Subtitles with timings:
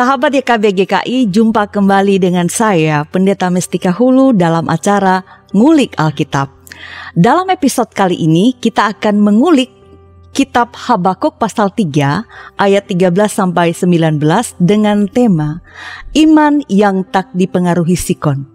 [0.00, 5.20] Sahabat YKB GKI, jumpa kembali dengan saya, Pendeta Mestika Hulu dalam acara
[5.52, 6.48] Ngulik Alkitab.
[7.12, 9.68] Dalam episode kali ini, kita akan mengulik
[10.32, 12.24] Kitab Habakuk pasal 3
[12.56, 14.24] ayat 13 sampai 19
[14.56, 15.60] dengan tema
[16.16, 18.48] Iman yang tak dipengaruhi sikon.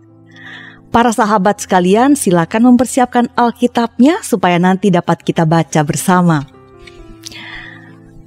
[0.90, 6.42] Para sahabat sekalian, silakan mempersiapkan Alkitabnya supaya nanti dapat kita baca bersama.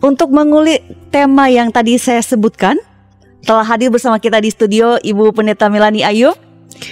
[0.06, 2.78] Untuk mengulik tema yang tadi saya sebutkan,
[3.44, 6.34] telah hadir bersama kita di studio Ibu Pendeta Melani Ayub.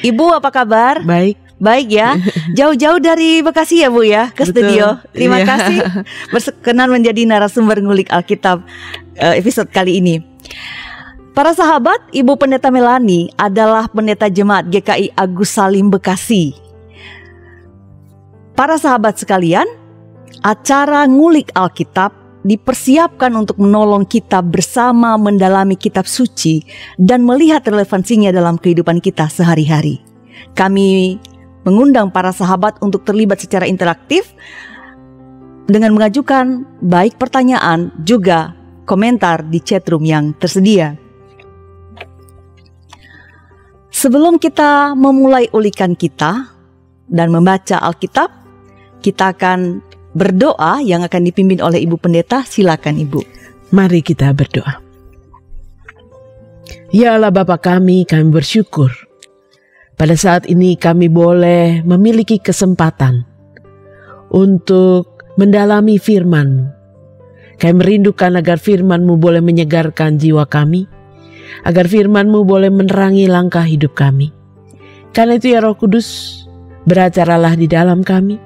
[0.02, 1.02] Ibu apa kabar?
[1.02, 1.38] Baik.
[1.56, 2.20] Baik ya,
[2.58, 4.52] jauh-jauh dari Bekasi ya Bu ya ke Betul.
[4.52, 4.86] studio.
[5.16, 5.46] Terima iya.
[5.48, 5.78] kasih
[6.32, 8.60] berkenan menjadi narasumber ngulik Alkitab
[9.16, 10.20] uh, episode kali ini.
[11.32, 16.56] Para sahabat, Ibu Pendeta Melani adalah pendeta jemaat GKI Agus Salim Bekasi.
[18.56, 19.68] Para sahabat sekalian,
[20.40, 26.62] acara ngulik Alkitab dipersiapkan untuk menolong kita bersama mendalami kitab suci
[26.94, 29.98] dan melihat relevansinya dalam kehidupan kita sehari-hari.
[30.54, 31.18] Kami
[31.66, 34.30] mengundang para sahabat untuk terlibat secara interaktif
[35.66, 38.54] dengan mengajukan baik pertanyaan juga
[38.86, 40.94] komentar di chatroom yang tersedia.
[43.90, 46.54] Sebelum kita memulai ulikan kita
[47.10, 48.30] dan membaca Alkitab,
[49.02, 49.82] kita akan
[50.16, 52.40] berdoa yang akan dipimpin oleh Ibu Pendeta.
[52.40, 53.20] Silakan Ibu.
[53.76, 54.80] Mari kita berdoa.
[56.88, 58.88] Ya Allah Bapa kami, kami bersyukur.
[59.96, 63.28] Pada saat ini kami boleh memiliki kesempatan
[64.32, 66.64] untuk mendalami firman-Mu.
[67.56, 70.84] Kami merindukan agar firman-Mu boleh menyegarkan jiwa kami,
[71.64, 74.32] agar firman-Mu boleh menerangi langkah hidup kami.
[75.16, 76.44] Karena itu ya Roh Kudus,
[76.84, 78.36] beracaralah di dalam kami,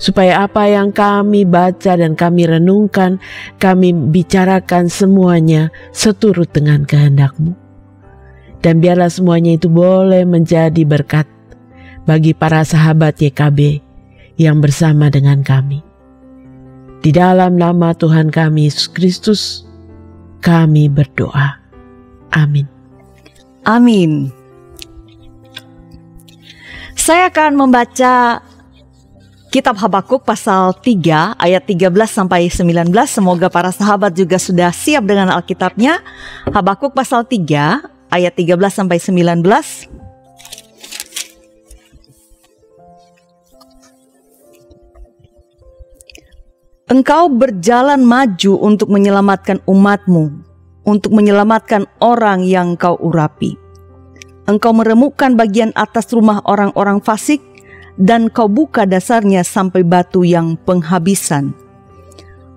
[0.00, 3.20] supaya apa yang kami baca dan kami renungkan,
[3.60, 7.52] kami bicarakan semuanya seturut dengan kehendak-Mu.
[8.64, 11.28] Dan biarlah semuanya itu boleh menjadi berkat
[12.08, 13.84] bagi para sahabat YKB
[14.40, 15.84] yang bersama dengan kami.
[17.00, 19.42] Di dalam nama Tuhan kami Yesus Kristus,
[20.44, 21.56] kami berdoa.
[22.36, 22.68] Amin.
[23.64, 24.28] Amin.
[26.96, 28.44] Saya akan membaca
[29.50, 32.86] Kitab Habakuk pasal 3 ayat 13 sampai 19.
[33.10, 36.06] Semoga para sahabat juga sudah siap dengan Alkitabnya.
[36.54, 37.82] Habakuk pasal 3
[38.14, 39.42] ayat 13 sampai 19.
[46.94, 50.30] Engkau berjalan maju untuk menyelamatkan umatmu,
[50.86, 53.58] untuk menyelamatkan orang yang kau urapi.
[54.46, 57.49] Engkau meremukkan bagian atas rumah orang-orang fasik
[58.00, 61.52] dan kau buka dasarnya sampai batu yang penghabisan.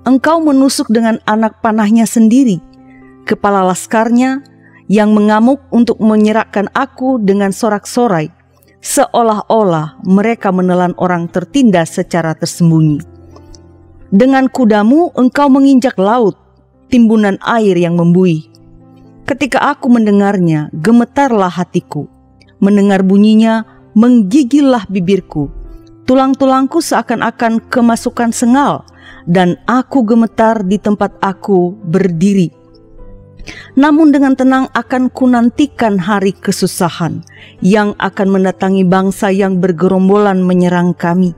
[0.07, 2.63] Engkau menusuk dengan anak panahnya sendiri,
[3.27, 4.43] kepala laskarnya
[4.87, 8.31] yang mengamuk untuk menyerahkan aku dengan sorak-sorai,
[8.79, 13.03] seolah-olah mereka menelan orang tertindas secara tersembunyi.
[14.11, 16.39] Dengan kudamu engkau menginjak laut,
[16.91, 18.47] timbunan air yang membuih.
[19.23, 22.11] Ketika aku mendengarnya, gemetarlah hatiku.
[22.59, 25.49] Mendengar bunyinya, menggigillah bibirku.
[26.03, 28.83] Tulang-tulangku seakan-akan kemasukan sengal,
[29.23, 32.51] dan aku gemetar di tempat aku berdiri.
[33.75, 37.23] Namun dengan tenang akan kunantikan hari kesusahan
[37.59, 41.35] yang akan mendatangi bangsa yang bergerombolan menyerang kami.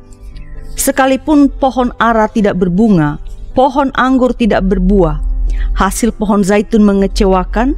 [0.76, 3.18] Sekalipun pohon ara tidak berbunga,
[3.58, 5.18] pohon anggur tidak berbuah,
[5.74, 7.74] hasil pohon zaitun mengecewakan,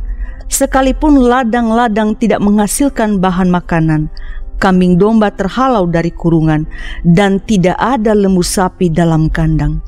[0.49, 4.09] sekalipun ladang-ladang tidak menghasilkan bahan makanan,
[4.57, 6.66] kambing domba terhalau dari kurungan,
[7.06, 9.81] dan tidak ada lembu sapi dalam kandang.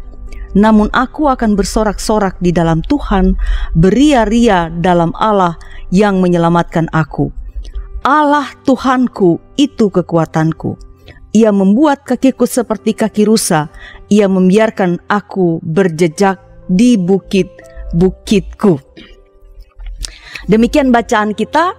[0.57, 3.37] Namun aku akan bersorak-sorak di dalam Tuhan,
[3.77, 5.53] beria-ria dalam Allah
[5.93, 7.29] yang menyelamatkan aku.
[8.01, 10.79] Allah Tuhanku itu kekuatanku.
[11.29, 13.69] Ia membuat kakiku seperti kaki rusa.
[14.09, 18.81] Ia membiarkan aku berjejak di bukit-bukitku.
[20.49, 21.77] Demikian bacaan kita.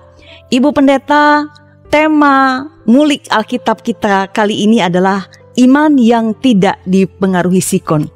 [0.51, 1.51] Ibu Pendeta
[1.91, 5.27] Tema ngulik Alkitab kita kali ini adalah
[5.59, 8.07] iman yang tidak dipengaruhi sikon.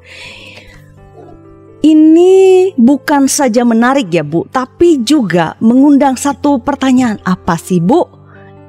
[1.83, 7.19] Ini bukan saja menarik ya Bu, tapi juga mengundang satu pertanyaan.
[7.27, 8.07] Apa sih Bu?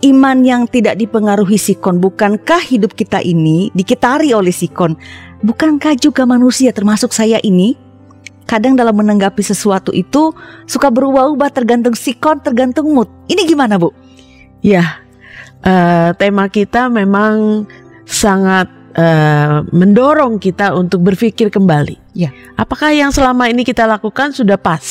[0.02, 4.98] Iman yang tidak dipengaruhi sikon, bukankah hidup kita ini dikitari oleh sikon?
[5.46, 7.78] Bukankah juga manusia termasuk saya ini?
[8.50, 10.34] Kadang dalam menanggapi sesuatu itu
[10.66, 13.06] suka berubah-ubah tergantung sikon, tergantung mood.
[13.30, 14.05] Ini gimana Bu?
[14.66, 14.98] Ya,
[15.62, 17.70] uh, tema kita memang
[18.02, 18.66] sangat
[18.98, 22.18] uh, mendorong kita untuk berpikir kembali.
[22.18, 22.34] Ya.
[22.58, 24.82] Apakah yang selama ini kita lakukan sudah pas?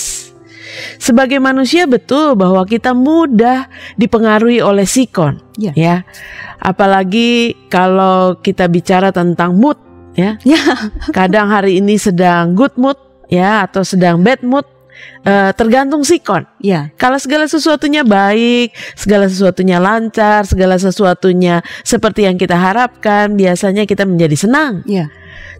[1.00, 3.68] Sebagai manusia betul bahwa kita mudah
[4.00, 5.72] dipengaruhi oleh sikon, Ya.
[5.76, 5.96] ya.
[6.60, 9.80] Apalagi kalau kita bicara tentang mood,
[10.16, 10.40] ya.
[10.44, 10.60] Ya.
[11.16, 13.00] Kadang hari ini sedang good mood,
[13.32, 14.68] ya, atau sedang bad mood,
[15.26, 16.46] eh, tergantung sikon.
[16.62, 16.92] Ya.
[17.00, 24.06] Kalau segala sesuatunya baik, segala sesuatunya lancar, segala sesuatunya seperti yang kita harapkan, biasanya kita
[24.06, 24.84] menjadi senang.
[24.86, 25.10] Ya.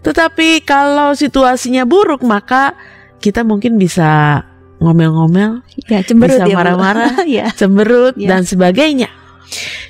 [0.04, 2.76] Tetapi kalau situasinya buruk, maka
[3.18, 4.42] kita mungkin bisa
[4.76, 7.24] ngomel-ngomel, Ya, cemberut Bisa ya, marah-marah.
[7.40, 7.48] ya.
[7.56, 8.36] cemberut, Ya.
[8.36, 9.08] dan sebagainya.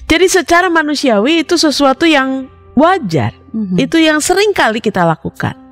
[0.07, 2.47] Jadi secara manusiawi itu sesuatu yang
[2.79, 3.35] wajar.
[3.51, 3.77] Mhm.
[3.83, 5.66] Itu yang sering kali kita lakukan.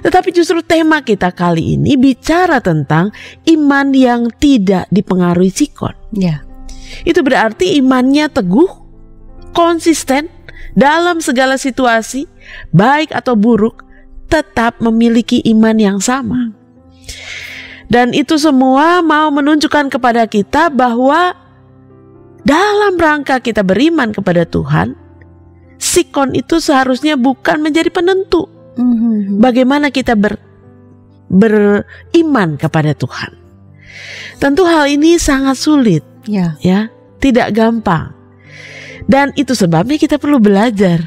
[0.00, 3.12] Tetapi justru tema kita kali ini bicara tentang
[3.46, 5.94] iman yang tidak dipengaruhi sikon.
[6.16, 6.42] Ya.
[7.04, 8.70] Itu berarti imannya teguh,
[9.52, 10.32] konsisten
[10.74, 12.26] dalam segala situasi,
[12.74, 13.84] baik atau buruk,
[14.30, 16.54] tetap memiliki iman yang sama.
[17.90, 21.34] Dan itu semua mau menunjukkan kepada kita bahwa
[22.46, 24.94] dalam rangka kita beriman kepada Tuhan,
[25.82, 29.36] sikon itu seharusnya bukan menjadi penentu Mhm.
[29.38, 30.40] bagaimana kita ber,
[31.28, 33.36] beriman kepada Tuhan.
[34.40, 36.56] Tentu hal ini sangat sulit Ya.
[36.60, 36.88] ya,
[37.20, 38.16] tidak gampang.
[39.04, 41.04] Dan itu sebabnya kita perlu belajar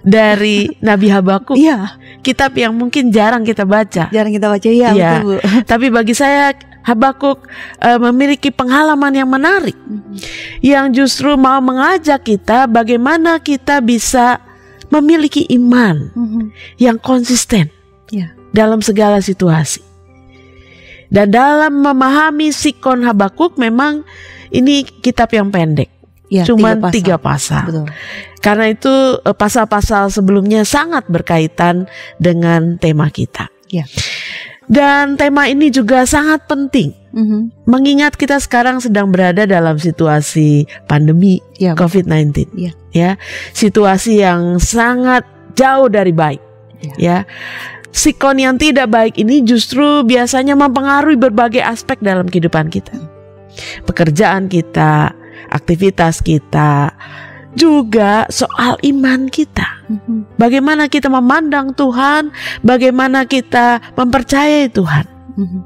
[0.00, 4.08] dari Nabi Habakuk, Iya, kitab yang mungkin jarang kita baca.
[4.08, 5.10] jarang kita baca ya, Iya.
[5.20, 5.34] betul, Bu.
[5.70, 7.44] Tapi bagi saya Habakuk
[7.76, 10.16] eh, memiliki pengalaman yang menarik Mhm.
[10.64, 14.40] yang justru mau mengajak kita bagaimana kita bisa
[14.90, 16.42] memiliki iman Mhm.
[16.76, 17.70] yang konsisten
[18.10, 18.34] Ya.
[18.50, 19.80] dalam segala situasi.
[21.10, 24.06] Dan dalam memahami sikon Habakuk memang
[24.50, 25.90] ini kitab yang pendek,
[26.30, 26.94] Ya, cuman pasal.
[26.94, 27.64] tiga pasal.
[27.66, 27.86] Betul.
[28.38, 31.90] Karena itu eh, pasal-pasal sebelumnya sangat berkaitan
[32.22, 33.50] dengan tema kita.
[33.70, 33.86] Ya.
[34.70, 37.66] Dan tema ini juga sangat penting Mhm.
[37.66, 41.82] mengingat kita sekarang sedang berada dalam situasi pandemi Ya, Bu.
[41.82, 42.46] COVID-19.
[42.54, 42.72] Iya.
[42.94, 43.10] Ya,
[43.50, 45.26] situasi yang sangat
[45.58, 46.38] jauh dari baik.
[46.78, 46.94] Iya.
[46.96, 47.18] Ya.
[47.90, 52.94] Sikon yang tidak baik ini justru biasanya mempengaruhi berbagai aspek dalam kehidupan kita.
[53.82, 55.10] Pekerjaan kita,
[55.50, 56.94] aktivitas kita,
[57.54, 59.66] juga soal iman kita.
[59.90, 60.38] Mhm.
[60.38, 62.30] Bagaimana kita memandang Tuhan,
[62.62, 65.04] bagaimana kita mempercayai Tuhan.
[65.34, 65.60] Mhm.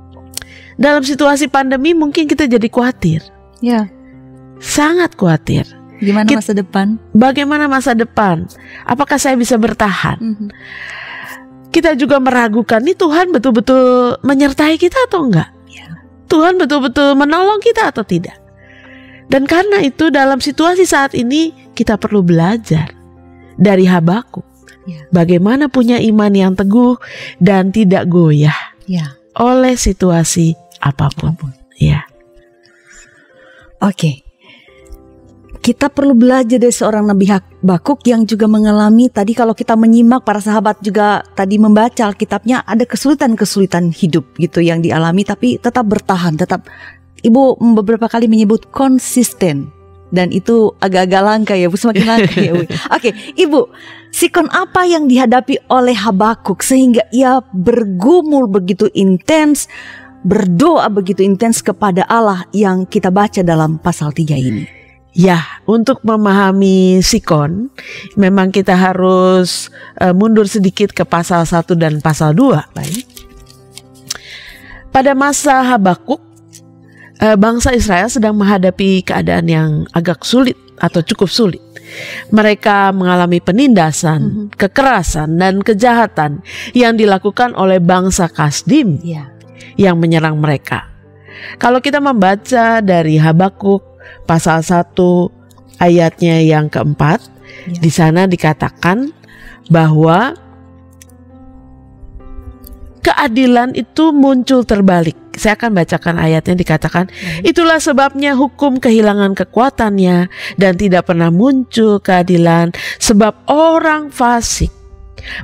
[0.75, 3.23] Dalam situasi pandemi mungkin kita jadi khawatir,
[3.63, 3.87] Ya,
[4.59, 5.65] sangat khawatir.
[6.03, 6.99] gimana masa depan?
[7.15, 8.45] Bagaimana masa depan?
[8.85, 10.19] Apakah saya bisa bertahan?
[10.21, 10.49] Mhm.
[11.71, 15.51] Kita juga meragukan nih Tuhan betul-betul menyertai kita atau enggak?
[15.71, 15.91] Ya.
[16.31, 18.44] Tuhan betul-betul menolong kita atau tidak?
[19.29, 22.93] Dan karena itu dalam situasi saat ini kita perlu belajar
[23.57, 24.45] dari Habakuk.
[24.85, 25.01] Ya.
[25.09, 27.01] Bagaimana punya iman yang teguh
[27.41, 29.17] dan tidak goyah Ya.
[29.41, 30.53] oleh situasi
[30.85, 31.33] apa pun.
[31.81, 32.05] Ya.
[33.81, 34.21] Oke.
[35.65, 40.37] Kita perlu belajar dari seorang Nabi Habakuk yang juga mengalami tadi kalau kita menyimak para
[40.37, 46.69] sahabat juga tadi membaca Alkitabnya ada kesulitan-kesulitan hidup gitu yang dialami tapi tetap bertahan, tetap
[47.25, 49.73] Ibu beberapa kali menyebut konsisten
[50.15, 52.65] dan itu agak-agak langka ya Bu, semakin langka ya Bu.
[52.97, 53.61] Oke, Ibu,
[54.15, 59.67] sikon apa yang dihadapi oleh Habakuk sehingga ia bergumul begitu intens,
[60.23, 64.65] berdoa begitu intens kepada Allah yang kita baca dalam pasal 3 ini.
[65.15, 67.71] Ya, untuk memahami sikon,
[68.19, 69.71] memang kita harus
[70.03, 72.75] eh, mundur sedikit ke pasal 1 dan pasal 2.
[72.75, 73.07] Baik.
[74.91, 76.34] Pada masa Habakuk,
[77.21, 81.63] eh, bangsa Israel sedang menghadapi keadaan yang agak sulit atau cukup sulit.
[82.35, 86.43] Mereka mengalami penindasan, kekerasan, dan kejahatan
[86.75, 89.31] yang dilakukan oleh bangsa Kasdim Ya.
[89.79, 90.91] yang menyerang mereka.
[91.61, 93.85] Kalau kita membaca dari Habakuk
[94.27, 95.31] pasal 1
[95.79, 97.23] ayatnya yang keempat,
[97.71, 97.79] Ya.
[97.79, 99.15] di sana dikatakan
[99.71, 100.35] bahwa
[103.05, 105.24] keadilan itu muncul terbalik.
[105.35, 107.11] Saya akan bacakan ayatnya dikatakan,
[107.43, 112.71] itulah sebabnya hukum kehilangan kekuatannya dan tidak pernah muncul keadilan
[113.03, 114.71] sebab orang fasik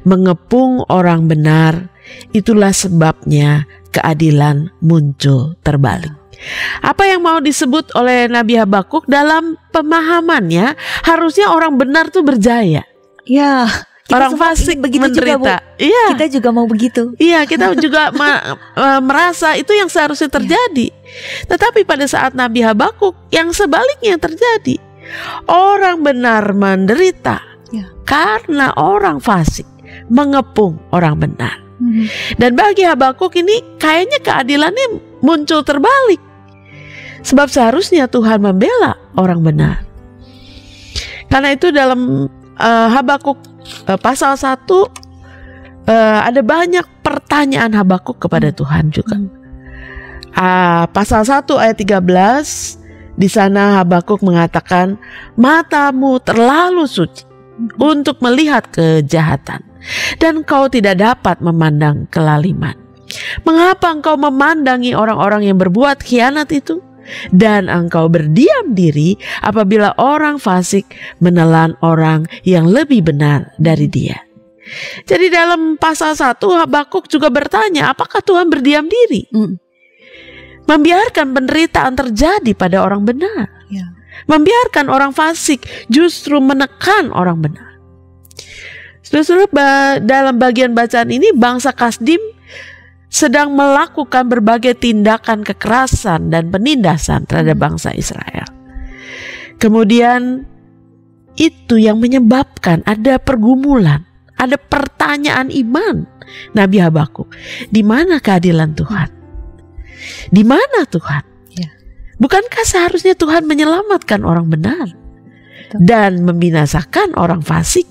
[0.06, 1.90] mengepung orang benar.
[2.34, 6.14] Itulah sebabnya keadilan muncul terbalik.
[6.80, 10.72] Apa yang mau disebut oleh Nabi Habakuk dalam pemahamannya
[11.04, 12.82] harusnya orang benar tuh berjaya.
[13.28, 13.68] Ya.
[14.10, 15.38] Kita orang fasik begitu menderita.
[15.38, 15.78] juga, Bu.
[15.78, 16.04] Iya.
[16.12, 17.02] Kita juga mau begitu.
[17.14, 18.42] Iya, kita juga ma-
[18.74, 20.90] eh, merasa itu yang seharusnya terjadi.
[21.46, 24.82] Tetapi pada saat Nabi Habakuk yang sebaliknya terjadi.
[25.46, 27.38] Orang benar menderita
[27.70, 27.86] Ya.
[28.02, 29.66] karena orang fasik
[30.10, 31.54] mengepung orang benar.
[31.78, 32.34] Mhm.
[32.34, 34.86] Dan bagi Habakuk ini kayaknya keadilannya
[35.22, 36.18] muncul terbalik.
[37.22, 39.86] Sebab seharusnya Tuhan membela orang benar.
[41.26, 42.26] Karena itu dalam
[42.56, 43.38] uh, Habakuk
[43.98, 44.66] pasal 1
[45.90, 49.18] uh, ada banyak pertanyaan Habakuk kepada Tuhan juga.
[50.30, 54.96] Uh, pasal 1 ayat 13 di sana Habakuk mengatakan
[55.34, 57.26] matamu terlalu suci
[57.76, 59.60] untuk melihat kejahatan
[60.16, 62.76] dan kau tidak dapat memandang kelaliman.
[63.42, 66.78] Mengapa engkau memandangi orang-orang yang berbuat khianat itu?
[67.34, 70.86] Dan engkau berdiam diri apabila orang fasik
[71.18, 74.18] menelan orang yang lebih benar dari dia.
[75.02, 79.26] Jadi dalam pasal 1 Habakuk juga bertanya, apakah Tuhan berdiam diri?
[79.34, 79.58] Hmm.
[80.70, 83.50] Membiarkan penderitaan terjadi pada orang benar.
[83.66, 83.90] Ya.
[84.30, 87.70] Membiarkan orang fasik justru menekan orang benar.
[89.02, 92.22] Saudara-saudara, dalam bagian bacaan ini bangsa Kasdim
[93.10, 97.66] sedang melakukan berbagai tindakan kekerasan dan penindasan terhadap hmm.
[97.66, 98.46] bangsa Israel.
[99.58, 100.46] Kemudian
[101.34, 104.06] itu yang menyebabkan ada pergumulan,
[104.38, 106.06] ada pertanyaan iman
[106.54, 107.28] Nabi Habakuk.
[107.68, 109.08] Di mana keadilan Tuhan?
[110.30, 111.22] Di mana Tuhan?
[111.58, 111.68] Ya.
[112.16, 114.96] Bukankah seharusnya Tuhan menyelamatkan orang benar
[115.76, 117.84] dan membinasakan orang fasik?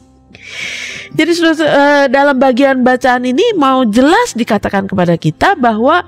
[1.09, 6.05] Jadi uh, dalam bagian bacaan ini mau jelas dikatakan kepada kita bahwa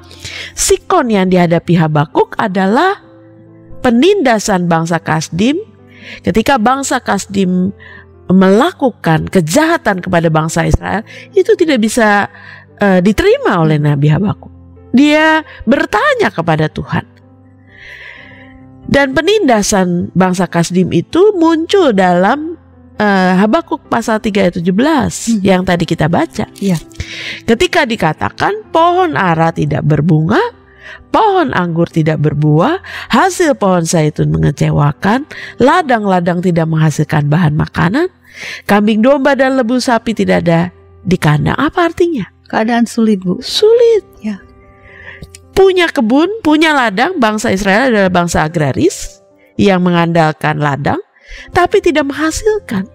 [0.53, 3.01] sikon yang dihadapi Habakuk adalah
[3.81, 5.57] penindasan bangsa Kasdim
[6.21, 7.73] ketika bangsa Kasdim
[8.29, 11.01] melakukan kejahatan kepada bangsa Israel
[11.33, 12.29] itu tidak bisa
[12.79, 14.53] uh, diterima oleh Nabi Habakuk.
[14.93, 17.07] Dia bertanya kepada Tuhan.
[18.91, 22.59] Dan penindasan bangsa Kasdim itu muncul dalam
[22.97, 25.39] uh, Habakuk pasal 3 ayat 17 hmm.
[25.45, 26.49] yang tadi kita baca.
[26.59, 26.77] Ya.
[27.45, 30.39] Ketika dikatakan pohon ara tidak berbunga,
[31.13, 32.81] pohon anggur tidak berbuah,
[33.11, 35.27] hasil pohon zaitun mengecewakan,
[35.61, 38.07] ladang-ladang tidak menghasilkan bahan makanan,
[38.65, 40.61] kambing domba dan lebu sapi tidak ada
[41.03, 41.57] di kandang.
[41.59, 42.25] Apa artinya?
[42.47, 43.39] Keadaan sulit, Bu.
[43.39, 44.03] Sulit.
[44.19, 44.43] Ya.
[45.55, 49.23] Punya kebun, punya ladang, bangsa Israel adalah bangsa agraris
[49.55, 50.99] yang mengandalkan ladang
[51.51, 52.87] tapi tidak menghasilkan.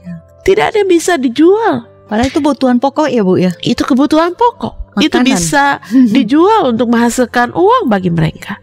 [0.46, 1.86] Tidak ada yang bisa dijual.
[2.06, 3.50] Padahal itu kebutuhan pokok ya Bu ya.
[3.66, 4.94] Itu kebutuhan pokok.
[4.94, 5.02] Makanan.
[5.02, 5.82] Itu bisa
[6.16, 8.62] dijual untuk menghasilkan uang bagi mereka.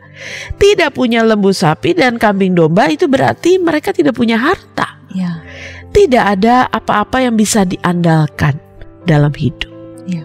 [0.56, 5.04] Tidak punya lembu sapi dan kambing domba itu berarti mereka tidak punya harta.
[5.12, 5.44] Ya.
[5.92, 8.58] Tidak ada apa-apa yang bisa diandalkan
[9.04, 9.70] dalam hidup.
[10.08, 10.24] Ya.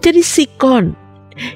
[0.00, 0.96] Jadi sikon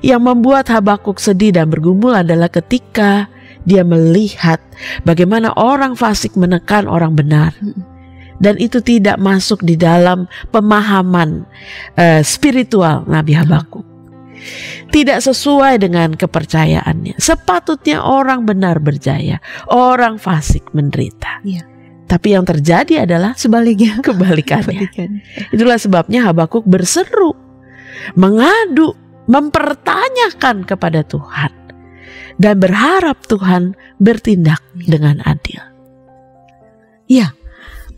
[0.05, 3.33] yang membuat Habakuk sedih dan bergumul adalah ketika
[3.69, 4.61] dia melihat
[5.05, 7.53] bagaimana orang fasik menekan orang benar.
[8.41, 11.45] Dan itu tidak masuk di dalam pemahaman
[12.01, 13.85] uh, spiritual Nabi Habakuk.
[14.89, 17.21] Tidak sesuai dengan kepercayaannya.
[17.21, 21.45] Sepatutnya orang benar berjaya, orang fasik menderita.
[21.45, 21.69] Ya.
[22.09, 24.89] Tapi yang terjadi adalah sebaliknya, kebalikannya.
[25.53, 27.37] Itulah sebabnya Habakuk berseru,
[28.17, 28.97] mengadu,
[29.29, 31.60] mempertanyakan kepada Tuhan
[32.41, 35.61] dan berharap Tuhan bertindak dengan adil.
[37.05, 37.37] Ya,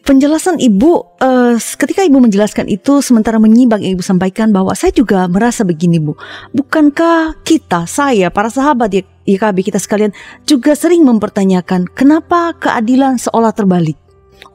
[0.03, 5.63] penjelasan ibu uh, ketika ibu menjelaskan itu sementara menyimak ibu sampaikan bahwa saya juga merasa
[5.63, 6.19] begini bu,
[6.51, 10.11] bukankah kita saya para sahabat ya YKB kita sekalian
[10.43, 13.95] juga sering mempertanyakan kenapa keadilan seolah terbalik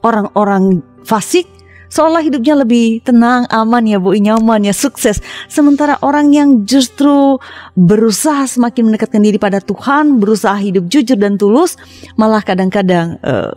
[0.04, 1.48] orang-orang fasik
[1.88, 5.20] seolah hidupnya lebih tenang, aman ya Bu, nyaman ya, sukses.
[5.48, 7.36] Sementara orang yang justru
[7.76, 11.76] berusaha semakin mendekatkan diri pada Tuhan, berusaha hidup jujur dan tulus,
[12.16, 13.52] malah kadang-kadang uh,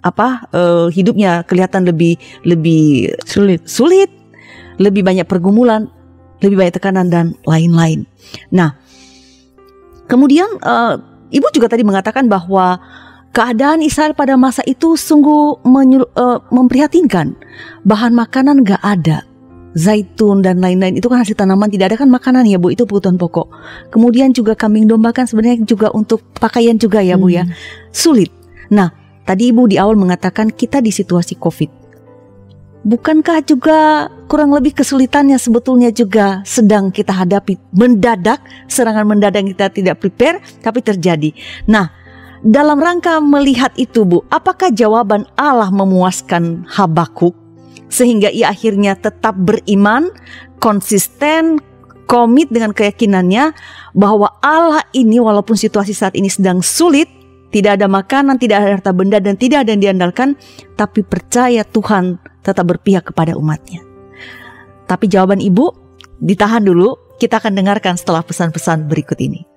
[0.00, 2.16] apa uh, hidupnya kelihatan lebih
[2.48, 4.08] lebih sulit, sulit,
[4.80, 5.92] lebih banyak pergumulan,
[6.40, 8.08] lebih banyak tekanan dan lain-lain.
[8.48, 8.80] Nah,
[10.08, 10.96] kemudian uh,
[11.30, 12.82] Ibu juga tadi mengatakan bahwa
[13.30, 17.38] Keadaan Israel pada masa itu sungguh menyul, uh, memprihatinkan.
[17.86, 19.22] Bahan makanan gak ada.
[19.70, 23.14] Zaitun dan lain-lain itu kan hasil tanaman tidak ada kan makanan ya Bu itu kebutuhan
[23.14, 23.46] pokok.
[23.94, 27.46] Kemudian juga kambing domba kan sebenarnya juga untuk pakaian juga ya Bu ya.
[27.46, 27.54] Hmm.
[27.94, 28.34] Sulit.
[28.74, 28.90] Nah,
[29.22, 31.70] tadi Ibu di awal mengatakan kita di situasi Covid.
[32.80, 39.66] Bukankah juga kurang lebih kesulitannya sebetulnya juga sedang kita hadapi mendadak, serangan mendadak yang kita
[39.70, 41.30] tidak prepare tapi terjadi.
[41.68, 41.99] Nah,
[42.40, 47.36] dalam rangka melihat itu Bu, apakah jawaban Allah memuaskan Habakuk
[47.90, 50.08] sehingga ia akhirnya tetap beriman,
[50.62, 51.58] konsisten,
[52.08, 53.52] komit dengan keyakinannya
[53.92, 57.10] bahwa Allah ini walaupun situasi saat ini sedang sulit,
[57.50, 60.38] tidak ada makanan, tidak ada harta benda dan tidak ada yang diandalkan,
[60.78, 63.82] tapi percaya Tuhan tetap berpihak kepada umatnya.
[64.86, 65.70] Tapi jawaban ibu
[66.22, 69.49] ditahan dulu, kita akan dengarkan setelah pesan-pesan berikut ini.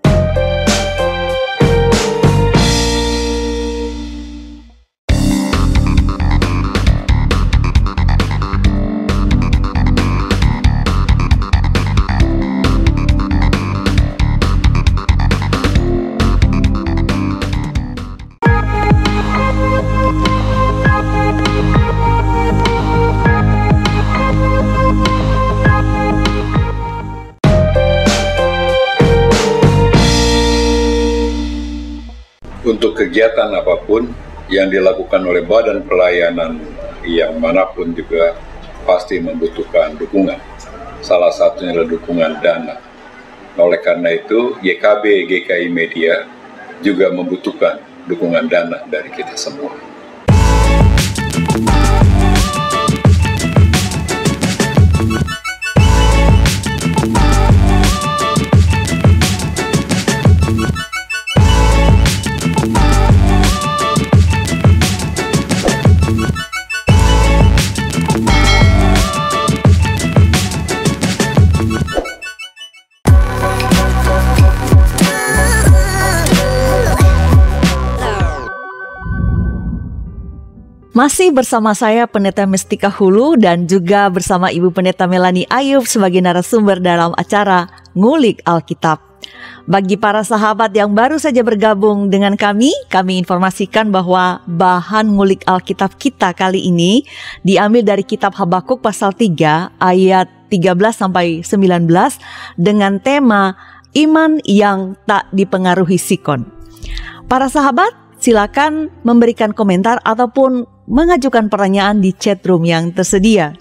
[32.64, 34.08] Untuk kegiatan apa pun
[34.48, 36.60] yang dilakukan oleh badan pelayanan
[37.04, 38.36] yang mana pun juga
[38.88, 40.40] pasti membutuhkan dukungan.
[41.04, 42.80] Salah satunya adalah dukungan dana.
[43.60, 46.26] Oleh karena itu, GKB GKI Media
[46.80, 49.76] juga membutuhkan dukungan dana dari kita semua.
[81.04, 86.80] Masih bersama saya Pendeta Mestika Hulu dan juga bersama Ibu Pendeta Melani Ayub sebagai narasumber
[86.80, 89.04] dalam acara Ngulik Alkitab.
[89.68, 96.00] Bagi para sahabat yang baru saja bergabung dengan kami, kami informasikan bahwa bahan ngulik Alkitab
[96.00, 97.04] kita kali ini
[97.44, 101.84] diambil dari kitab Habakuk pasal 3 ayat 13 sampai 19
[102.56, 103.60] dengan tema
[103.92, 106.48] iman yang tak dipengaruhi sikon.
[107.28, 113.52] Para sahabat, silakan memberikan komentar ataupun mengajukan pertanyaan di chat room yang tersedia.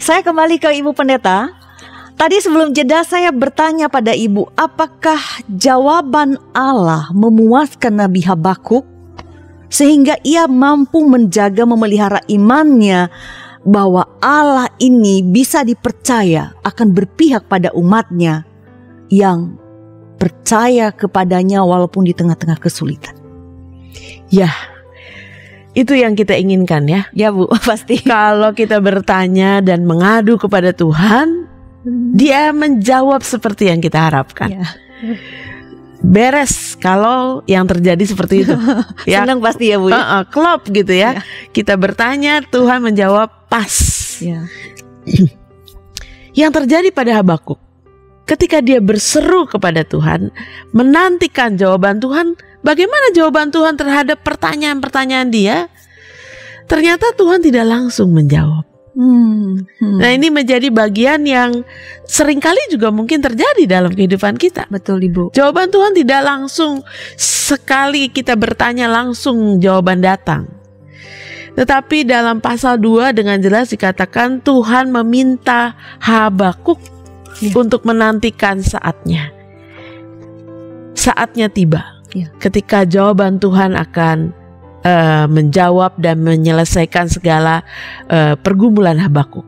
[0.00, 1.52] Saya kembali ke Ibu Pendeta.
[2.18, 8.82] Tadi sebelum jeda saya bertanya pada Ibu, apakah jawaban Allah memuaskan Nabi Habakuk
[9.70, 13.06] sehingga ia mampu menjaga memelihara imannya
[13.62, 18.42] bahwa Allah ini bisa dipercaya akan berpihak pada umatnya
[19.12, 19.54] yang
[20.18, 23.17] percaya kepadanya walaupun di tengah-tengah kesulitan.
[24.28, 24.52] Ya,
[25.78, 27.06] itu yang kita inginkan ya.
[27.14, 28.02] Ya Bu, pasti.
[28.02, 31.46] Kalau kita bertanya dan mengadu kepada Tuhan,
[31.88, 34.50] Dia menjawab seperti yang kita harapkan.
[34.50, 34.66] Ya.
[36.02, 38.52] Beres kalau yang terjadi seperti itu.
[39.08, 39.24] ya.
[39.24, 39.88] Senang pasti ya Bu.
[39.88, 41.16] Uh -uh, klop gitu ya.
[41.16, 41.22] ya.
[41.54, 43.72] Kita bertanya, Tuhan menjawab pas.
[44.20, 44.44] Ya.
[46.40, 47.62] yang terjadi pada Habakuk
[48.28, 50.28] ketika dia berseru kepada Tuhan,
[50.76, 55.70] menantikan jawaban Tuhan, Bagaimana jawaban Tuhan terhadap pertanyaan-pertanyaan dia?
[56.68, 58.68] Ternyata Tuhan tidak langsung menjawab.
[58.98, 59.98] Hmm, hmm.
[60.02, 61.62] Nah ini menjadi bagian yang
[62.02, 64.66] sering kali juga mungkin terjadi dalam kehidupan kita.
[64.66, 65.30] Betul Ibu.
[65.38, 66.82] Jawaban Tuhan tidak langsung
[67.14, 70.50] sekali kita bertanya langsung jawaban datang.
[71.54, 76.78] Tetapi dalam pasal 2 dengan jelas dikatakan Tuhan meminta Habakuk
[77.38, 77.54] ya.
[77.54, 79.30] untuk menantikan saatnya.
[80.94, 81.97] Saatnya tiba.
[82.16, 82.32] Ya.
[82.40, 84.32] Ketika jawaban Tuhan akan
[84.84, 87.64] uh, menjawab dan menyelesaikan segala
[88.08, 89.44] uh, pergumulan Habakuk.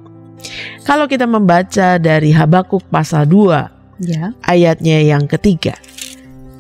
[0.85, 4.33] Kalau kita membaca dari Habakuk pasal 2 ya.
[4.49, 5.77] ayatnya yang ketiga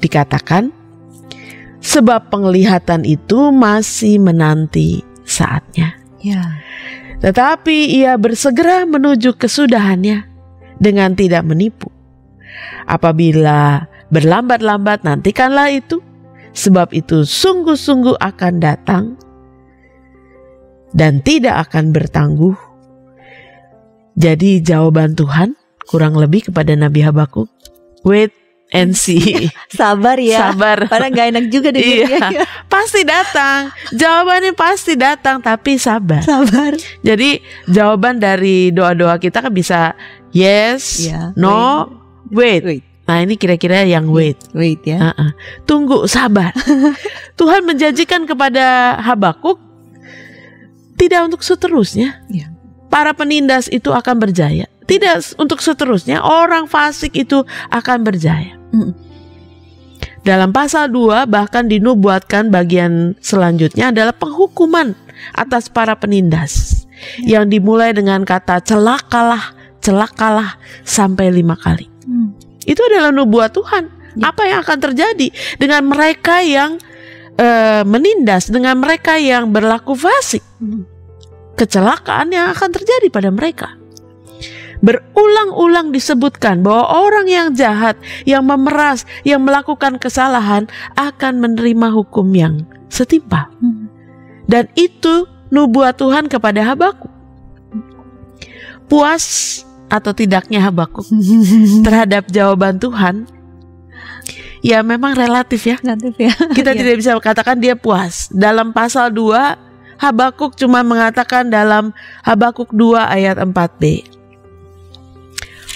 [0.04, 0.72] dikatakan
[1.80, 5.96] sebab penglihatan itu masih menanti saatnya.
[6.20, 6.60] Ya.
[7.20, 10.24] Tetapi ia bersegera menuju kesudahannya
[10.80, 11.88] dengan tidak menipu.
[12.88, 16.02] Apabila Berlambat-lambat nantikanlah itu,
[16.54, 19.04] sebab itu sungguh-sungguh akan datang
[20.90, 22.58] dan tidak akan bertangguh.
[24.18, 25.54] Jadi jawaban Tuhan
[25.86, 27.48] kurang lebih kepada Nabi Habakuk,
[28.02, 28.34] wait
[28.74, 29.50] and see.
[29.78, 30.50] Sabar ya.
[30.50, 30.90] Sabar.
[30.90, 31.82] Padahal gak enak juga deh.
[31.82, 32.42] iya.
[32.72, 33.70] Pasti datang.
[33.94, 36.22] Jawabannya pasti datang tapi sabar.
[36.22, 36.78] Sabar.
[37.02, 39.94] Jadi jawaban dari doa-doa kita kan bisa
[40.30, 41.90] yes, yeah, no,
[42.30, 42.62] wait.
[42.62, 42.89] wait.
[43.10, 45.10] Nah ini kira-kira yang iya, wait, wait ya.
[45.10, 45.30] Uh -uh.
[45.66, 46.54] Tunggu, sabar.
[47.42, 49.58] Tuhan menjanjikan kepada Habakuk
[50.94, 52.22] tidak untuk seterusnya.
[52.30, 52.54] Ya.
[52.86, 54.70] Para penindas itu akan berjaya.
[54.86, 57.42] Tidak untuk seterusnya orang fasik itu
[57.74, 58.54] akan berjaya.
[58.70, 58.94] Mm.
[60.22, 64.94] Dalam pasal 2 bahkan dinubuatkan bagian selanjutnya adalah penghukuman
[65.34, 66.86] atas para penindas
[67.26, 67.42] ya.
[67.42, 69.50] yang dimulai dengan kata celakalah,
[69.82, 71.90] celakalah sampai lima kali.
[72.70, 73.84] Itu adalah nubuat Tuhan.
[74.14, 74.30] Ya.
[74.30, 75.28] Apa yang akan terjadi
[75.58, 76.78] dengan mereka yang
[77.34, 80.42] uh, menindas, dengan mereka yang berlaku fasik?
[80.62, 80.86] Hmm.
[81.58, 83.74] Kecelakaan yang akan terjadi pada mereka.
[84.80, 92.64] Berulang-ulang disebutkan bahwa orang yang jahat, yang memeras, yang melakukan kesalahan akan menerima hukum yang
[92.88, 93.50] setimpal.
[93.60, 93.92] Hmm.
[94.48, 97.12] Dan itu nubuat Tuhan kepada Habakuk.
[98.90, 101.04] Puas atau tidaknya Habakuk
[101.82, 103.26] terhadap jawaban Tuhan
[104.62, 105.76] ya memang relatif ya.
[105.82, 106.32] Relatif ya.
[106.56, 108.30] Kita tidak bisa katakan dia puas.
[108.30, 109.68] Dalam pasal 2
[110.00, 111.92] Habakuk cuma mengatakan dalam
[112.24, 114.08] Habakuk 2 ayat 4b.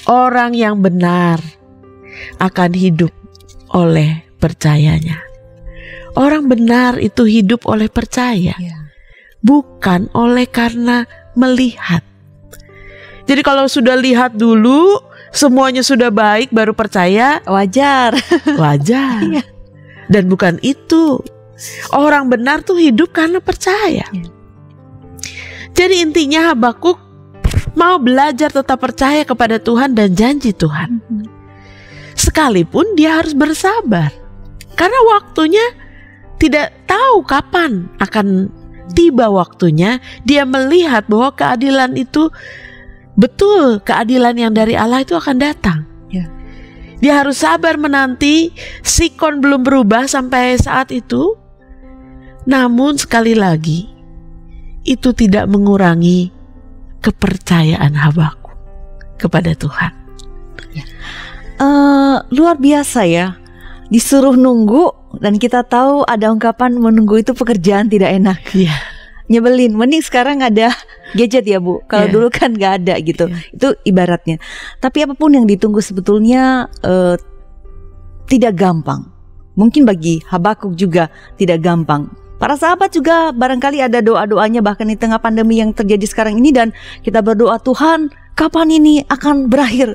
[0.08, 1.40] Orang yang benar
[2.40, 3.12] akan hidup
[3.72, 5.20] oleh percayanya.
[6.16, 8.76] Orang benar itu hidup oleh percaya, Ya.
[9.42, 12.06] bukan oleh karena melihat.
[13.24, 15.00] Jadi kalau sudah lihat dulu,
[15.32, 18.12] semuanya sudah baik baru percaya, Wajar.
[18.62, 19.20] wajar.
[19.24, 19.42] Iya.
[20.12, 21.20] Dan bukan itu.
[21.94, 24.04] Orang benar tuh hidup karena percaya.
[24.12, 24.28] Iya.
[25.74, 27.02] Jadi intinya Habakuk
[27.74, 31.02] mau belajar tetap percaya kepada Tuhan dan janji Tuhan.
[32.14, 34.14] Sekalipun dia harus bersabar.
[34.78, 35.66] Karena waktunya
[36.38, 38.50] tidak tahu kapan akan
[38.94, 42.30] tiba waktunya dia melihat bahwa keadilan itu
[43.14, 45.86] betul keadilan yang dari Allah itu akan datang.
[46.10, 46.26] Ya.
[47.02, 51.34] Dia harus sabar menanti sikon belum berubah sampai saat itu.
[52.44, 53.88] Namun sekali lagi
[54.84, 56.28] itu tidak mengurangi
[57.00, 58.52] kepercayaan Habakuk
[59.16, 60.04] kepada Tuhan.
[61.54, 63.38] Eh, luar biasa ya.
[63.88, 68.38] Disuruh nunggu dan kita tahu ada ungkapan menunggu itu pekerjaan tidak enak.
[68.50, 68.74] Iya.
[69.24, 69.72] Nyebelin.
[69.72, 70.68] Mending sekarang ada
[71.16, 71.80] gadget ya Bu.
[71.88, 72.12] Kalau Iya.
[72.12, 73.24] dulu kan nggak ada gitu.
[73.28, 73.40] Iya.
[73.56, 74.36] Itu ibaratnya.
[74.80, 77.16] Tapi apa pun yang ditunggu sebetulnya eh,
[78.28, 79.08] tidak gampang.
[79.54, 81.08] Mungkin bagi Habakuk juga
[81.38, 82.10] tidak gampang.
[82.34, 86.74] Para sahabat juga barangkali ada doa-doanya bahkan di tengah pandemi yang terjadi sekarang ini dan
[87.00, 89.94] kita berdoa Tuhan kapan ini akan berakhir?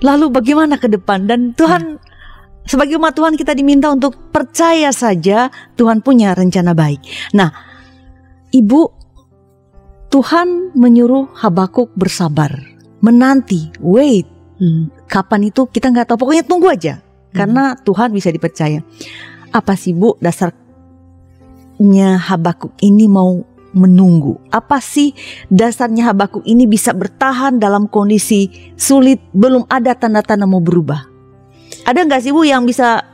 [0.00, 1.26] Lalu bagaimana ke depan?
[1.26, 1.98] Dan Tuhan
[2.62, 7.02] sebagai umat Tuhan kita diminta untuk percaya saja Tuhan punya rencana baik.
[7.34, 7.50] Nah,
[8.52, 8.80] Ibu
[10.12, 12.52] Tuhan menyuruh Habakuk bersabar,
[13.00, 14.28] menanti, wait.
[14.60, 14.92] Hmm.
[15.08, 16.28] Kapan itu kita nggak tahu.
[16.28, 17.00] Pokoknya tunggu aja,
[17.32, 18.84] karena Tuhan bisa dipercaya.
[19.48, 20.60] Apa sih Bu dasarnya
[22.20, 23.40] Habakuk ini mau
[23.72, 24.36] menunggu?
[24.52, 25.16] Apa sih
[25.48, 31.08] dasarnya Habakuk ini bisa bertahan dalam kondisi sulit, belum ada tanda-tanda mau berubah?
[31.88, 33.11] Ada nggak sih Bu yang bisa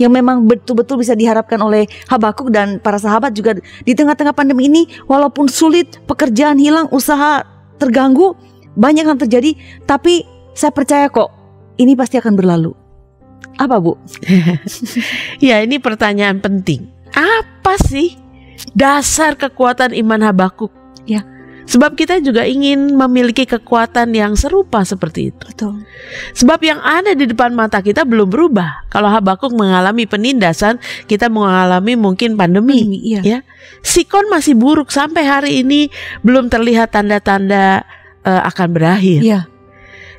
[0.00, 4.88] yang memang betul-betul bisa diharapkan oleh Habakuk dan para sahabat juga di tengah-tengah pandemi ini
[5.04, 7.44] walaupun sulit, pekerjaan hilang, usaha
[7.76, 8.32] terganggu,
[8.80, 9.52] banyak yang terjadi,
[9.84, 10.24] tapi
[10.56, 11.28] saya percaya kok
[11.76, 12.72] ini pasti akan berlalu.
[13.60, 14.00] Apa Bu?
[15.44, 16.88] Ya ini pertanyaan penting.
[17.12, 18.16] Apa sih
[18.72, 20.79] dasar kekuatan iman Habakuk?
[21.70, 25.44] Sebab kita juga ingin memiliki kekuatan yang serupa seperti itu.
[25.54, 25.86] Betul.
[26.34, 28.90] Sebab yang ada di depan mata kita belum berubah.
[28.90, 32.98] Kalau Habakuk mengalami penindasan, kita mengalami mungkin pandemi.
[33.06, 33.22] Iya.
[33.22, 33.38] Ya.
[33.86, 35.94] Sikon masih buruk sampai hari ini
[36.26, 37.86] belum terlihat tanda-tanda
[38.26, 39.22] eh, akan berakhir.
[39.22, 39.40] Iya.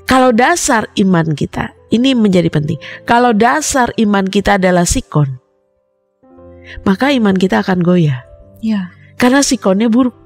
[0.07, 2.79] Kalau dasar iman kita, ini menjadi penting.
[3.03, 5.35] Kalau dasar iman kita adalah sikon,
[6.87, 8.23] maka iman kita akan goyah.
[8.63, 8.95] Iya.
[9.19, 10.20] Karena sikonnya buruk.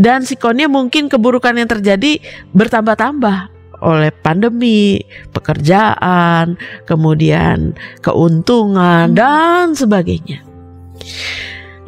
[0.00, 2.20] Dan sikonnya mungkin keburukan yang terjadi
[2.56, 5.00] bertambah-tambah oleh pandemi,
[5.32, 7.72] pekerjaan, kemudian
[8.04, 9.16] keuntungan, Hmm.
[9.16, 10.44] dan sebagainya.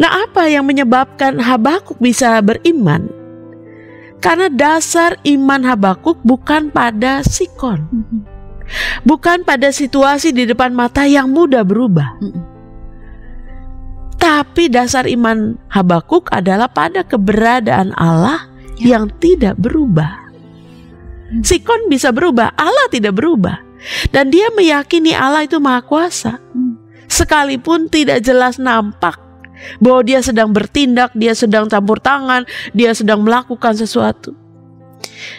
[0.01, 3.13] Nah apa yang menyebabkan Habakuk bisa beriman?
[4.23, 7.85] Karena dasar iman Habakuk bukan pada sikon.
[9.05, 12.17] Bukan pada situasi di depan mata yang mudah berubah.
[12.25, 12.52] Mm-mm.
[14.23, 18.47] Tapi dasar iman Habakuk adalah pada keberadaan Allah
[18.79, 18.97] Ya.
[18.97, 20.11] yang tidak berubah.
[21.31, 21.43] Hmm.
[21.45, 23.61] Sikon bisa berubah, Allah tidak berubah.
[24.15, 26.39] Dan dia meyakini Allah itu maha kuasa.
[26.55, 26.79] Hmm.
[27.07, 29.21] Sekalipun tidak jelas nampak
[29.79, 32.43] bahwa dia sedang bertindak, dia sedang campur tangan,
[32.75, 34.35] dia sedang melakukan sesuatu.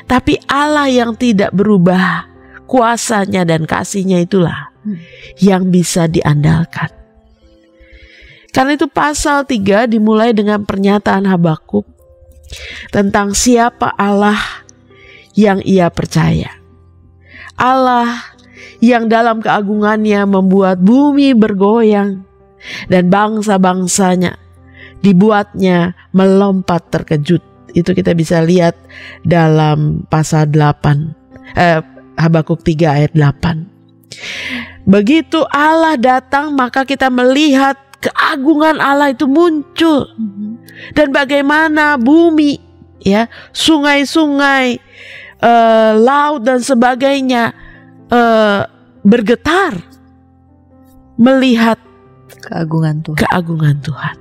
[0.07, 2.29] Tapi Allah yang tidak berubah,
[2.69, 4.99] kuasanya dan kasihnya itulah Hmm.
[5.39, 7.02] yang bisa diandalkan.
[8.53, 11.89] Karena itu pasal 3 dimulai dengan pernyataan Habakuk
[12.93, 14.37] tentang siapa Allah
[15.33, 16.53] yang ia percaya.
[17.57, 18.33] Allah
[18.77, 22.21] yang dalam keagungannya membuat bumi bergoyang
[22.87, 24.37] dan bangsa-bangsanya
[25.03, 27.41] dibuatnya melompat terkejut.
[27.73, 28.77] Itu kita bisa lihat
[29.25, 31.81] dalam pasal 8 eh,
[32.13, 34.85] Habakuk 3 ayat 8.
[34.85, 40.11] Begitu Allah datang maka kita melihat keagungan Allah itu muncul
[40.91, 42.59] dan bagaimana bumi
[42.99, 44.79] ya sungai-sungai
[45.39, 47.55] eh, laut dan sebagainya
[48.11, 48.61] eh,
[49.03, 49.79] bergetar
[51.15, 51.79] melihat
[52.43, 53.19] Keagungan Tuhan.
[53.23, 54.15] keagungan Tuhan.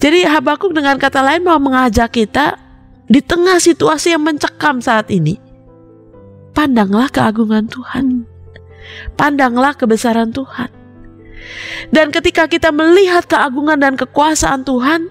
[0.00, 2.56] Jadi Habakuk dengan kata lain mau mengajak kita
[3.04, 5.36] di tengah situasi yang mencekam saat ini.
[6.56, 8.24] Pandanglah keagungan Tuhan.
[9.16, 10.83] Pandanglah kebesaran Tuhan.
[11.92, 15.08] Dan ketika kita melihat keagungan dan kekuasaan Tuhan,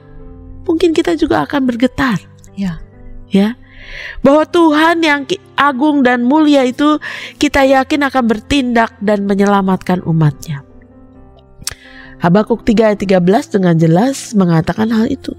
[0.65, 2.19] mungkin kita juga akan bergetar.
[2.57, 2.81] Ya.
[3.29, 3.57] Ya.
[4.23, 5.27] Bahwa Tuhan yang
[5.59, 6.97] agung dan mulia itu
[7.37, 10.63] kita yakin akan bertindak dan menyelamatkan umatnya.
[12.23, 15.35] Habakuk 3 ayat 13 dengan jelas mengatakan hal itu.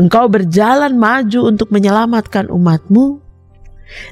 [0.00, 3.20] Engkau berjalan maju untuk menyelamatkan umatmu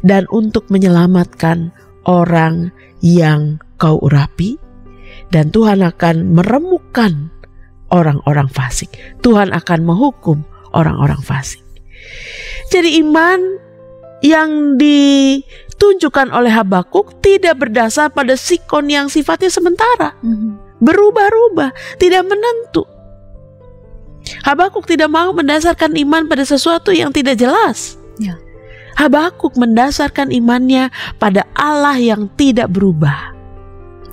[0.05, 1.73] dan untuk menyelamatkan
[2.05, 2.69] orang
[3.01, 4.61] yang kau urapi
[5.31, 7.31] dan Tuhan akan meremukkan
[7.91, 8.91] orang-orang fasik.
[9.23, 10.43] Tuhan akan menghukum
[10.75, 11.62] orang-orang fasik.
[12.71, 13.39] Jadi iman
[14.23, 20.19] yang ditunjukkan oleh Habakuk tidak berdasar pada sikon yang sifatnya sementara.
[20.83, 22.85] Berubah-ubah, tidak menentu.
[24.43, 27.95] Habakuk tidak mau mendasarkan iman pada sesuatu yang tidak jelas.
[28.19, 28.35] Ya.
[28.99, 33.37] Habakuk mendasarkan imannya pada Allah yang tidak berubah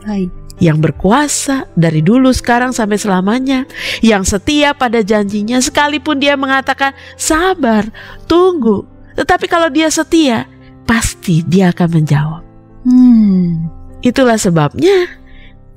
[0.04, 0.43] Baik.
[0.64, 3.68] Yang berkuasa dari dulu sekarang sampai selamanya,
[4.00, 7.92] yang setia pada janjinya sekalipun dia mengatakan sabar,
[8.32, 8.88] tunggu.
[9.20, 10.48] Tetapi kalau dia setia,
[10.88, 12.44] pasti dia akan menjawab.
[12.88, 13.68] Hmm.
[14.00, 15.20] Itulah sebabnya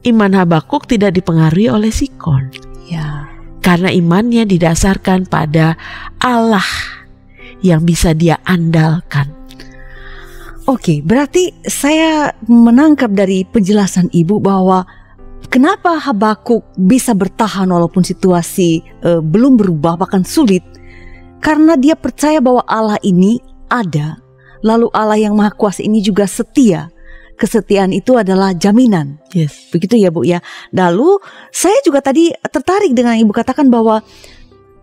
[0.06, 2.54] iman Habakuk tidak dipengaruhi oleh Sikon.
[2.86, 3.26] Ya.
[3.58, 5.74] Karena imannya didasarkan pada
[6.22, 6.66] Allah
[7.58, 9.35] yang bisa dia andalkan.
[10.66, 14.82] Oke, berarti saya menangkap dari penjelasan Ibu bahwa
[15.46, 20.66] kenapa Habakuk bisa bertahan walaupun situasi eh, belum berubah bahkan sulit
[21.38, 23.38] karena dia percaya bahwa Allah ini
[23.70, 24.18] ada.
[24.66, 26.90] Lalu Allah yang Maha Kuasa ini juga setia.
[27.38, 29.22] Kesetiaan itu adalah jaminan.
[29.30, 29.70] Yes.
[29.70, 30.42] Begitu ya Bu ya.
[30.74, 31.22] Lalu
[31.54, 34.02] saya juga tadi tertarik dengan Ibu katakan bahwa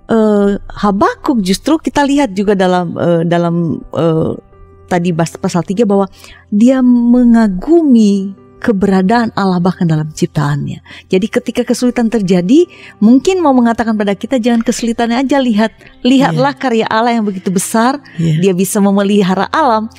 [0.07, 4.52] eh, Habakuk justru kita lihat juga dalam eh, dalam eh,
[4.93, 6.05] tadi pasal 3 bahwa
[6.53, 10.79] dia mengagumi keberadaan Allah bahkan dalam ciptaannya.
[11.11, 12.63] Jadi ketika kesulitan terjadi,
[13.03, 15.75] mungkin mau mengatakan pada kita jangan kesulitannya aja lihat,
[16.07, 19.91] lihatlah karya Allah yang begitu besar, Iya, dia bisa memelihara alam,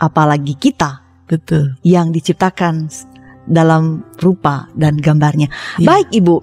[0.00, 1.76] apalagi kita betul.
[1.84, 2.88] yang diciptakan
[3.44, 5.52] dalam rupa dan gambarnya.
[5.76, 5.84] Iya.
[5.84, 6.36] Baik Ibu,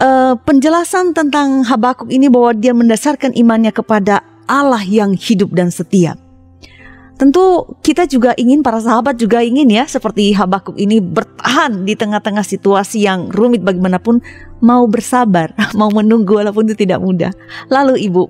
[0.00, 6.16] eh, penjelasan tentang Habakuk ini bahwa dia mendasarkan imannya kepada Allah yang hidup dan setia.
[7.16, 12.44] Tentu kita juga ingin para sahabat juga ingin ya seperti Habakuk ini bertahan di tengah-tengah
[12.44, 14.20] situasi yang rumit bagaimanapun
[14.60, 17.32] mau bersabar, mau menunggu walaupun itu tidak mudah.
[17.72, 18.24] Lalu Ibu,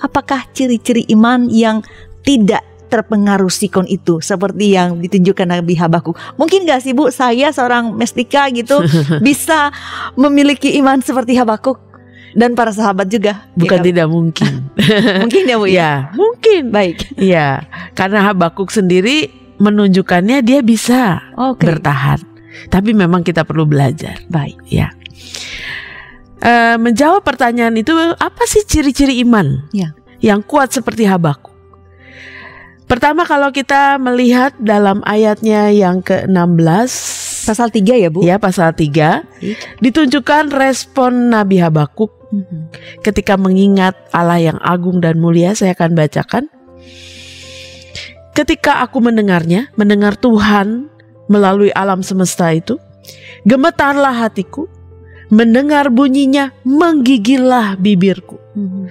[0.00, 1.84] apakah ciri-ciri iman yang
[2.24, 6.14] tidak terpengaruh sikon itu seperti yang ditunjukkan Nabi Habakuk.
[6.38, 8.80] Mungkin gak sih Bu, saya seorang mestika gitu
[9.26, 9.74] bisa
[10.14, 11.82] memiliki iman seperti Habakuk
[12.36, 13.48] dan para sahabat juga.
[13.56, 13.86] Bukan Ya kan?
[13.88, 14.52] tidak mungkin.
[15.24, 15.72] Mungkin ya Bu ya.
[15.72, 16.62] ya, mungkin.
[16.68, 17.16] Baik.
[17.16, 17.64] Iya,
[17.96, 21.64] karena Habakuk sendiri menunjukkannya dia bisa Oke.
[21.64, 22.20] bertahan.
[22.68, 24.20] Tapi memang kita perlu belajar.
[24.28, 24.60] Baik.
[24.68, 24.92] Ya.
[26.38, 29.96] Eh, menjawab pertanyaan itu apa sih ciri-ciri iman Ya.
[30.20, 31.56] yang kuat seperti Habakuk?
[32.86, 36.92] Pertama kalau kita melihat dalam ayatnya yang ke-16
[37.46, 38.26] Pasal 3 ya Bu.
[38.26, 39.22] ya pasal 3
[39.78, 42.74] ditunjukkan respon Nabi Habakuk Mhm.
[43.06, 46.50] ketika mengingat Allah yang agung dan mulia saya akan bacakan
[48.34, 50.90] ketika aku mendengarnya mendengar Tuhan
[51.30, 52.82] melalui alam semesta itu
[53.46, 54.66] gemetarlah hatiku
[55.30, 58.90] mendengar bunyinya menggigillah bibirku Mhm.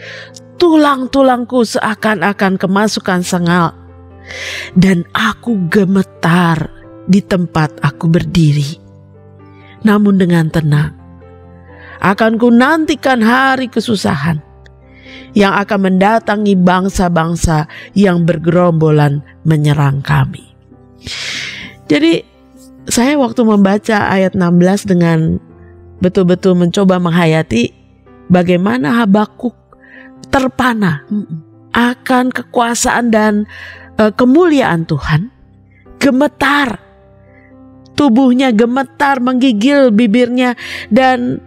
[0.56, 3.76] tulang-tulangku seakan-akan kemasukan sengal
[4.80, 6.72] dan aku gemetar
[7.06, 8.82] di tempat aku berdiri
[9.86, 10.94] namun dengan tenang
[12.02, 14.42] akan ku nantikan hari kesusahan
[15.36, 20.56] yang akan mendatangi bangsa-bangsa yang bergerombolan menyerang kami.
[21.92, 22.24] Jadi
[22.88, 25.38] saya waktu membaca ayat 16 dengan
[26.00, 27.76] betul-betul mencoba menghayati
[28.32, 29.54] bagaimana Habakuk
[30.32, 31.04] terpana
[31.76, 33.34] akan kekuasaan dan
[34.00, 35.30] eh, kemuliaan Tuhan,
[36.00, 36.85] gemetar
[37.96, 40.54] tubuhnya gemetar, menggigil bibirnya
[40.92, 41.40] dan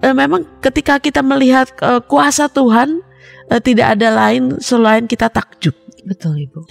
[0.00, 3.02] eh, memang ketika kita melihat eh, kuasa Tuhan
[3.50, 5.74] eh, tidak ada lain selain kita takjub.
[6.06, 6.70] Betul Ibu.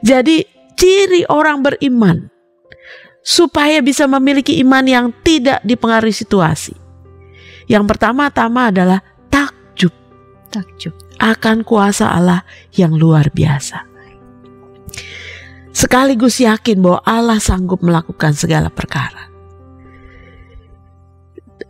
[0.00, 0.36] Jadi
[0.72, 2.32] ciri orang beriman
[3.20, 6.72] supaya bisa memiliki iman yang tidak dipengaruhi situasi.
[7.68, 9.92] Yang pertama-tama adalah takjub
[10.54, 10.94] Takjub.
[11.18, 12.46] akan kuasa Allah
[12.78, 13.93] yang luar biasa.
[15.74, 19.26] Sekaligus yakin bahwa Allah sanggup melakukan segala perkara.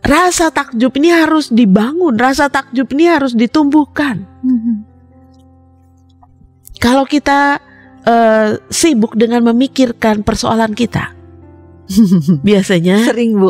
[0.05, 4.21] Rasa takjub ini harus dibangun, rasa takjub ini harus ditumbuhkan.
[4.45, 4.75] Mhm.
[6.77, 7.57] Kalau kita
[8.05, 11.09] eh, sibuk dengan memikirkan persoalan kita,
[12.45, 13.49] biasanya Sering Bu.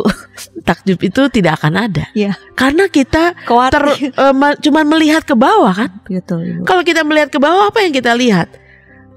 [0.64, 2.08] takjub itu tidak akan ada.
[2.16, 2.32] Iya.
[2.56, 3.84] Karena kita ter, Khawatir.
[4.16, 5.90] eh, ma- cuman melihat ke bawah kan.
[6.08, 6.64] Betul Ibu.
[6.64, 8.48] Kalau kita melihat ke bawah apa yang kita lihat?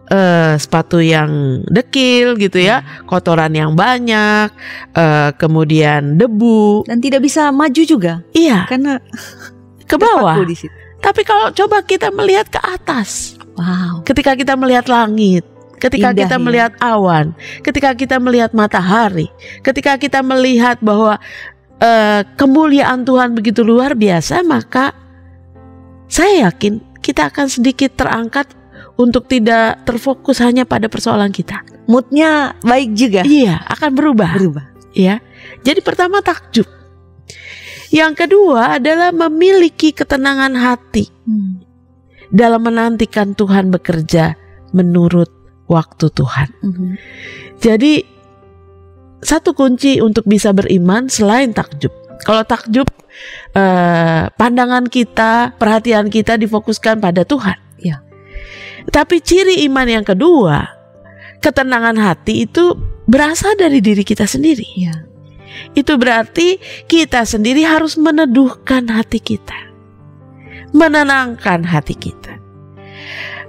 [0.10, 4.50] Eh, sepatu yang dekil gitu ya, kotoran yang banyak,
[4.94, 6.84] eh, kemudian debu.
[6.90, 8.98] Dan tidak bisa maju juga Iya, karena
[9.86, 10.42] ke bawah.
[10.44, 10.74] di situ.
[11.00, 14.04] Tapi kalau coba kita melihat ke atas, Wow.
[14.04, 15.48] ketika kita melihat langit,
[15.80, 16.44] ketika Indah, kita ya.
[16.44, 17.32] melihat awan,
[17.64, 19.32] ketika kita melihat matahari,
[19.64, 21.16] ketika kita melihat bahwa
[21.80, 24.92] eh, kemuliaan Tuhan begitu luar biasa, maka
[26.12, 28.52] saya yakin kita akan sedikit terangkat
[29.00, 31.64] untuk tidak terfokus hanya pada persoalan kita.
[31.88, 33.24] Moodnya baik juga.
[33.24, 34.36] Iya, akan berubah.
[34.36, 34.66] Berubah.
[34.92, 35.24] Ya.
[35.64, 36.68] Jadi pertama takjub.
[37.90, 41.64] Yang kedua adalah memiliki ketenangan hati Hmm.
[42.30, 44.38] dalam menantikan Tuhan bekerja
[44.76, 45.32] menurut
[45.66, 46.50] waktu Tuhan.
[46.62, 46.90] Mhm.
[47.58, 47.94] Jadi
[49.20, 51.92] satu kunci untuk bisa beriman selain takjub.
[52.22, 52.86] Kalau takjub
[53.52, 57.58] eh, pandangan kita, perhatian kita difokuskan pada Tuhan.
[57.82, 58.00] Ya.
[58.90, 60.66] Tapi ciri iman yang kedua,
[61.44, 64.68] ketenangan hati itu berasal dari diri kita sendiri.
[64.78, 64.96] Ya.
[65.76, 66.58] Itu berarti
[66.90, 69.58] kita sendiri harus meneduhkan hati kita,
[70.74, 72.34] menenangkan hati kita.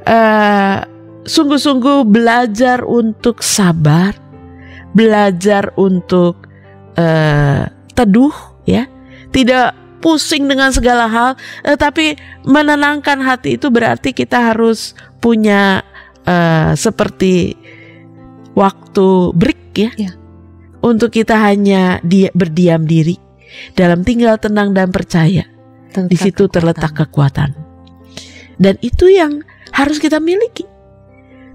[0.07, 0.81] Eh,
[1.21, 4.17] Sungguh-sungguh belajar untuk sabar,
[4.97, 6.49] belajar untuk
[6.97, 8.33] eh, teduh,
[8.65, 8.89] ya,
[9.29, 11.31] tidak pusing dengan segala hal,
[11.63, 12.17] eh, tapi
[12.49, 15.85] menenangkan hati itu berarti kita harus punya
[16.25, 17.57] eh, seperti
[18.53, 20.13] waktu break, ya, Ya.
[20.85, 23.17] untuk kita hanya dia berdiam diri
[23.73, 25.47] dalam tinggal tenang dan percaya.
[25.91, 27.51] Di situ terletak kekuatan.
[28.61, 29.43] Dan itu yang
[29.75, 30.63] harus kita miliki.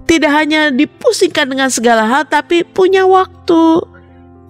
[0.04, 3.80] Tidak hanya dipusingkan dengan segala hal, tapi punya waktu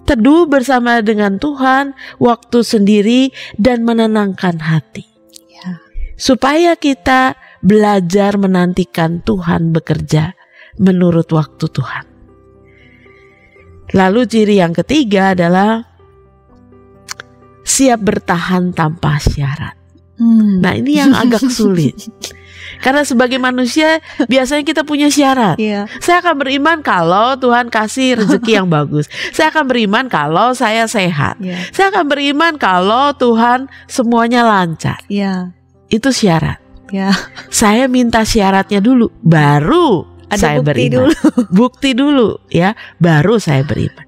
[0.07, 5.03] teduh bersama dengan Tuhan, waktu sendiri, dan menenangkan hati.
[5.51, 5.83] Ya.
[6.15, 10.31] Supaya kita belajar menantikan Tuhan bekerja
[10.79, 12.05] menurut waktu Tuhan.
[13.91, 15.83] Lalu ciri yang ketiga adalah
[17.67, 19.75] siap bertahan tanpa syarat.
[20.15, 20.63] Hmm.
[20.63, 21.95] Nah ini yang agak sulit.
[22.79, 25.57] Karena sebagai manusia biasanya kita punya syarat.
[25.57, 25.89] Iya.
[25.99, 29.09] Saya akan beriman kalau Tuhan kasih rezeki yang bagus.
[29.33, 31.37] Saya akan beriman kalau saya sehat.
[31.41, 31.57] Iya.
[31.73, 35.01] Saya akan beriman kalau Tuhan semuanya lancar.
[35.09, 35.51] Iya.
[35.89, 36.59] Itu syarat.
[36.91, 37.11] Ya.
[37.51, 40.91] Saya minta syaratnya dulu, baru Ada saya bukti beriman.
[40.95, 41.13] dulu.
[41.59, 44.07] Bukti dulu ya, baru saya beriman.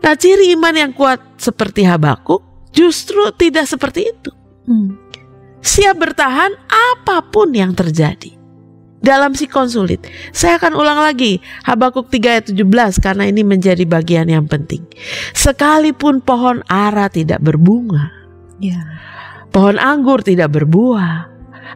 [0.00, 4.30] Nah, ciri iman yang kuat seperti Habakuk justru tidak seperti itu.
[4.68, 4.98] Hmm.
[5.66, 8.38] Siap bertahan apa pun yang terjadi.
[8.96, 10.02] Dalam sikon sulit.
[10.34, 14.82] Saya akan ulang lagi Habakuk 3 ayat 17 karena ini menjadi bagian yang penting.
[15.36, 18.10] Sekalipun pohon ara tidak berbunga,
[18.56, 18.82] Ya.
[19.52, 21.28] pohon anggur tidak berbuah,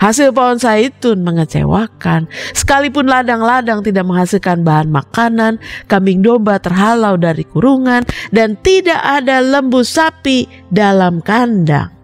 [0.02, 2.26] hasil pohon zaitun mengecewakan,
[2.56, 8.02] sekalipun ladang-ladang tidak menghasilkan bahan makanan, kambing domba terhalau dari kurungan
[8.34, 11.99] dan tidak ada lembu sapi dalam kandang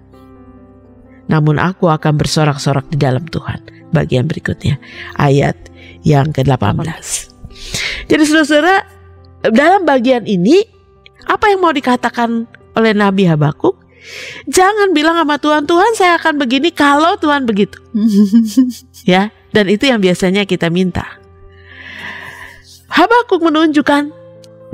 [1.27, 3.91] namun aku akan bersorak-sorak di dalam Tuhan.
[3.91, 4.79] Bagian berikutnya,
[5.19, 5.57] ayat
[6.03, 6.87] yang ke-18.
[8.07, 8.87] Jadi saudara,
[9.47, 10.63] dalam bagian ini,
[11.27, 12.47] apa yang mau dikatakan
[12.79, 13.83] oleh Nabi Habakuk?
[14.47, 17.79] Jangan bilang sama Tuhan, Tuhan saya akan begini kalau Tuhan begitu.
[19.07, 21.07] Ya, dan itu yang biasanya kita minta.
[22.91, 24.11] Habakuk menunjukkan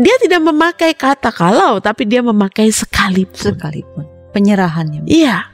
[0.01, 3.53] dia tidak memakai kata kalau, tapi dia memakai sekalipun.
[3.53, 5.05] Sekalipun penyerahannya.
[5.05, 5.52] Iya.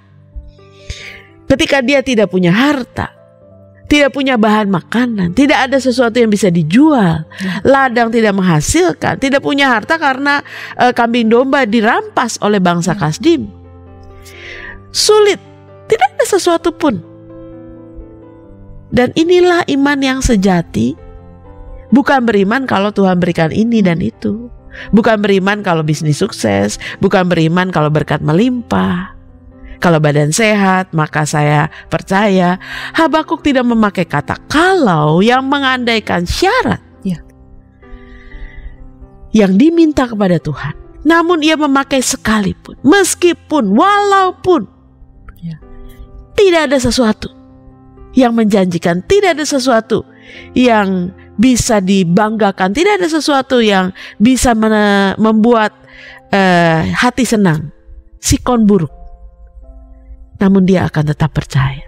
[1.48, 3.18] Ketika dia tidak punya harta,
[3.88, 7.24] tidak punya bahan makanan, tidak ada sesuatu yang bisa dijual,
[7.64, 10.44] ladang tidak menghasilkan, tidak punya harta karena
[10.76, 13.48] eh, kambing domba dirampas oleh bangsa Kasdim.
[14.92, 15.40] Sulit,
[15.88, 17.00] tidak ada sesuatu pun.
[18.92, 20.96] Dan inilah iman yang sejati.
[21.88, 24.52] Bukan beriman kalau Tuhan berikan ini dan itu.
[24.92, 29.17] Bukan beriman kalau bisnis sukses, bukan beriman kalau berkat melimpah.
[29.78, 32.58] Kalau badan sehat, maka saya percaya
[32.98, 36.82] Habakuk tidak memakai kata kalau yang mengandaikan syarat.
[37.06, 37.22] Ya.
[39.30, 40.74] Yang diminta kepada Tuhan.
[41.06, 44.66] Namun ia memakai sekalipun, meskipun, walaupun
[45.38, 45.54] Ya.
[46.34, 47.30] tidak ada sesuatu
[48.18, 50.02] yang menjanjikan, tidak ada sesuatu
[50.58, 54.58] yang bisa dibanggakan, tidak ada sesuatu yang bisa
[55.14, 55.70] membuat
[56.34, 57.70] eh, hati senang,
[58.18, 58.97] sikon buruk
[60.38, 61.84] namun dia akan tetap percaya.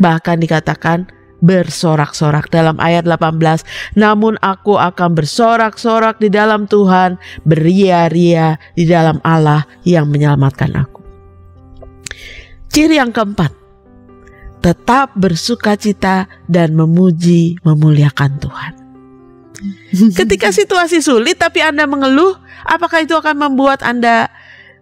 [0.00, 1.08] Bahkan dikatakan
[1.44, 9.68] bersorak-sorak dalam ayat 18, namun aku akan bersorak-sorak di dalam Tuhan, beria-ria di dalam Allah
[9.84, 11.00] yang menyelamatkan aku.
[12.72, 13.52] Ciri yang keempat,
[14.64, 18.72] tetap bersuka cita dan memuji memuliakan Tuhan.
[20.18, 22.34] Ketika situasi sulit tapi Anda mengeluh,
[22.64, 24.32] apakah itu akan membuat Anda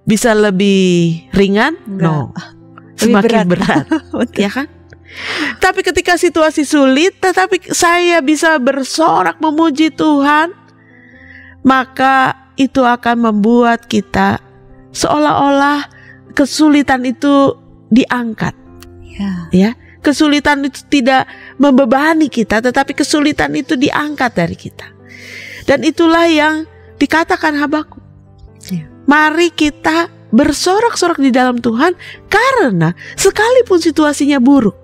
[0.07, 1.74] bisa lebih ringan?
[1.91, 2.30] Enggak.
[2.33, 2.61] No.
[2.97, 4.40] Semakin berat, Betul.
[4.40, 4.66] ya kan?
[5.61, 10.57] Tapi ketika situasi sulit, tetapi saya bisa bersorak memuji Tuhan,
[11.62, 14.40] maka itu akan membuat kita
[14.93, 15.88] seolah-olah
[16.32, 17.57] kesulitan itu
[17.88, 18.57] diangkat
[19.12, 19.32] Ya.
[19.53, 19.70] ya.
[20.01, 21.28] Kesulitan itu tidak
[21.61, 24.88] membebani kita, tetapi kesulitan itu diangkat dari kita.
[25.68, 26.64] Dan itulah yang
[26.97, 28.01] dikatakan Habakuk.
[28.72, 28.88] Ya.
[29.05, 31.95] Mari kita bersorak-sorak di dalam Tuhan
[32.26, 34.74] karena sekalipun situasinya buruk,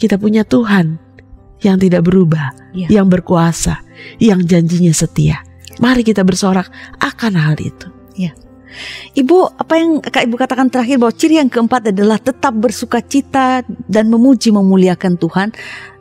[0.00, 0.96] kita punya Tuhan
[1.60, 2.88] yang tidak berubah, Ya.
[2.88, 3.84] yang berkuasa,
[4.16, 5.44] yang janjinya setia.
[5.78, 8.00] Mari kita bersorak akan hal itu.
[9.18, 13.66] Ibu, apa yang Kak Ibu katakan terakhir bahwa ciri yang keempat adalah tetap bersuka cita
[13.90, 15.48] dan memuji memuliakan Tuhan.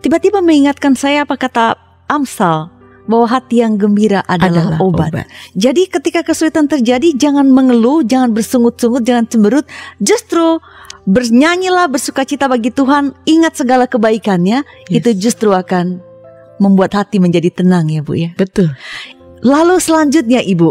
[0.06, 1.76] Tiba-tiba mengingatkan saya apa kata
[2.06, 2.79] Amsal
[3.10, 5.26] bahwa hati yang gembira adalah, obat.
[5.58, 9.66] Jadi ketika kesulitan terjadi jangan mengeluh, jangan bersungut-sungut, jangan cemberut,
[9.98, 10.62] justru
[11.10, 14.62] bernyanyilah bersuka cita bagi Tuhan, ingat segala kebaikannya,
[14.94, 15.02] Yes.
[15.02, 16.06] itu justru akan
[16.62, 18.30] membuat hati menjadi tenang ya Bu ya.
[18.38, 18.70] Betul.
[19.42, 20.70] Lalu selanjutnya Ibu,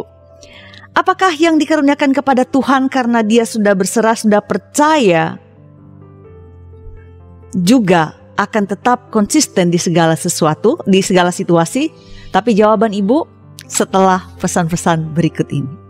[0.94, 5.40] apakah yang dikaruniakan kepada Tuhan karena dia sudah berserah, sudah percaya
[7.56, 11.90] juga akan tetap konsisten di segala sesuatu, di segala situasi?
[12.30, 13.26] Tapi jawaban Ibu
[13.66, 15.87] setelah pesan-pesan berikut ini.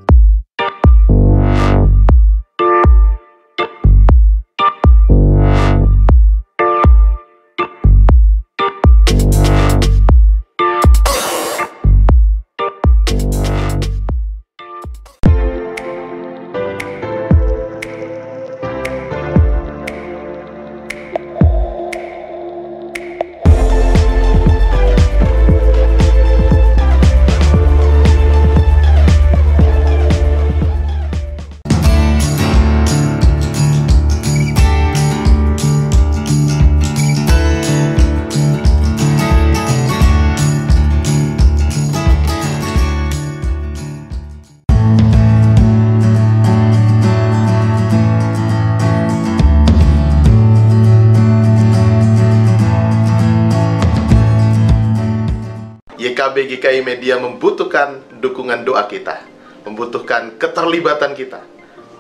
[56.59, 59.23] GKI Media membutuhkan dukungan doa kita,
[59.63, 61.39] membutuhkan keterlibatan kita,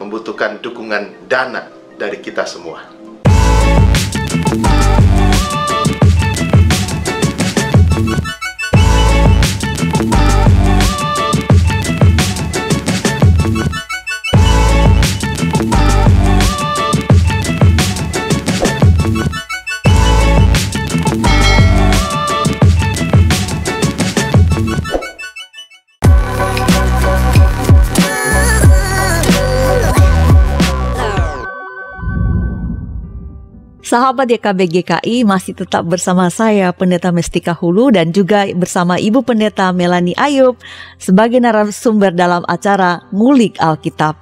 [0.02, 2.97] membutuhkan dukungan dana dari kita semua.
[33.88, 39.72] Sahabat YKB GKI masih tetap bersama saya Pendeta Mestika Hulu dan juga bersama Ibu Pendeta
[39.72, 40.60] Melani Ayub
[41.00, 44.12] sebagai narasumber dalam acara Ngulik Alkitab.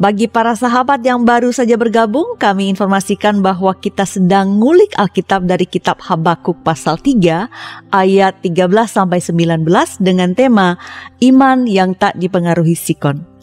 [0.00, 5.68] Bagi para sahabat yang baru saja bergabung, kami informasikan bahwa kita sedang ngulik Alkitab dari
[5.68, 9.60] kitab Habakuk pasal 3 ayat 13 sampai 19
[10.00, 10.80] dengan tema
[11.20, 13.35] Iman yang tak dipengaruhi sikon.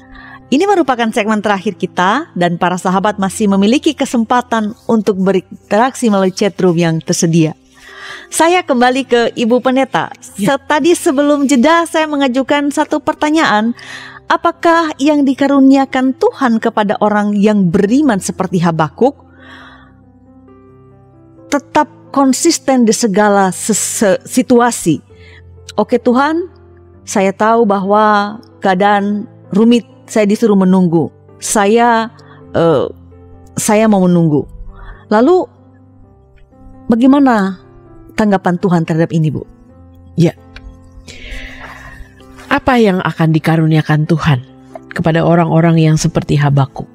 [0.54, 6.78] Ini merupakan segmen terakhir kita dan para sahabat masih memiliki kesempatan untuk berinteraksi melalui chatroom
[6.78, 7.58] yang tersedia.
[8.30, 10.14] Saya kembali ke Ibu Pendeta.
[10.38, 10.62] Ya.
[10.62, 13.74] Tadi sebelum jeda saya mengajukan satu pertanyaan.
[14.30, 19.26] Apakah yang dikaruniakan Tuhan kepada orang yang beriman seperti Habakuk
[21.49, 23.49] tetap konsisten di segala
[24.22, 25.01] situasi?
[25.82, 26.45] Oke Tuhan,
[27.10, 31.09] saya tahu bahwa keadaan rumit saya disuruh menunggu.
[31.41, 32.14] Saya
[32.53, 32.86] eh,
[33.57, 34.45] saya mau menunggu.
[35.09, 35.49] Lalu
[36.86, 37.57] bagaimana
[38.14, 39.41] tanggapan Tuhan terhadap ini, Bu?
[42.53, 44.39] Apa yang akan dikaruniakan Tuhan
[44.93, 46.86] kepada orang-orang yang seperti Habakuk?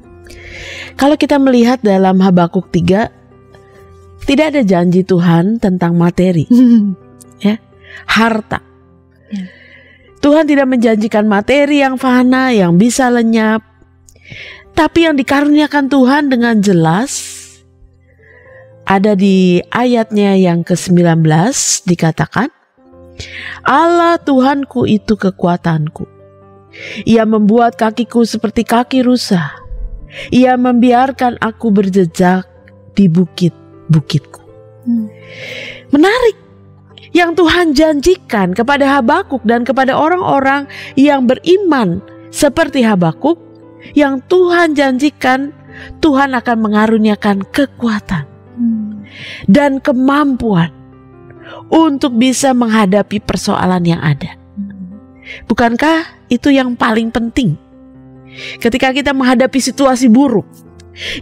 [0.95, 3.11] Kalau kita melihat dalam Habakuk 3
[4.23, 6.47] tidak ada janji Tuhan tentang materi,
[8.07, 8.63] harta.
[9.35, 9.58] Ya.
[10.19, 13.63] Tuhan tidak menjanjikan materi yang fana yang bisa lenyap.
[14.75, 17.39] Tapi yang dikaruniakan Tuhan dengan jelas
[18.87, 21.27] ada di ayatnya yang ke-19
[21.85, 22.49] dikatakan
[23.67, 26.07] Allah Tuhanku itu kekuatanku.
[27.05, 29.51] Ia membuat kakiku seperti kaki rusa.
[30.31, 32.47] Ia membiarkan aku berjejak
[32.95, 33.53] di bukit
[33.91, 34.41] bukitku.
[34.87, 35.11] Hmm.
[35.91, 36.38] Menarik.
[37.17, 43.41] Yang Tuhan janjikan kepada Habakuk dan kepada orang-orang yang beriman seperti Habakuk,
[43.97, 45.57] yang Tuhan janjikan
[46.03, 49.07] Tuhan akan mengaruniakan kekuatan Hmm.
[49.47, 50.75] dan kemampuan
[51.71, 54.35] untuk bisa menghadapi persoalan yang ada.
[55.47, 57.55] Bukankah itu yang paling penting?
[58.59, 60.45] Ketika kita menghadapi situasi buruk,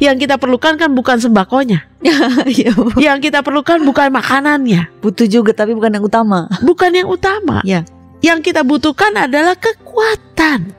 [0.01, 1.85] yang kita perlukan kan bukan sembakonya.
[2.47, 2.72] Iya.
[2.97, 6.47] Yang kita perlukan bukan makanannya, butuh juga tapi bukan yang utama.
[6.62, 7.61] bukan yang utama.
[7.66, 7.83] Ya.
[8.22, 10.72] Yang kita butuhkan adalah kekuatan.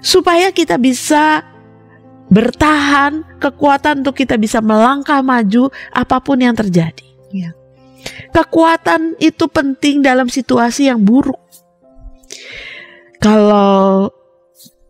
[0.00, 1.44] Supaya kita bisa
[2.32, 7.08] bertahan, kekuatan untuk kita bisa melangkah maju apa pun yang terjadi.
[7.32, 7.52] Ya.
[8.32, 11.40] Kekuatan itu penting dalam situasi yang buruk.
[13.18, 14.12] Kalau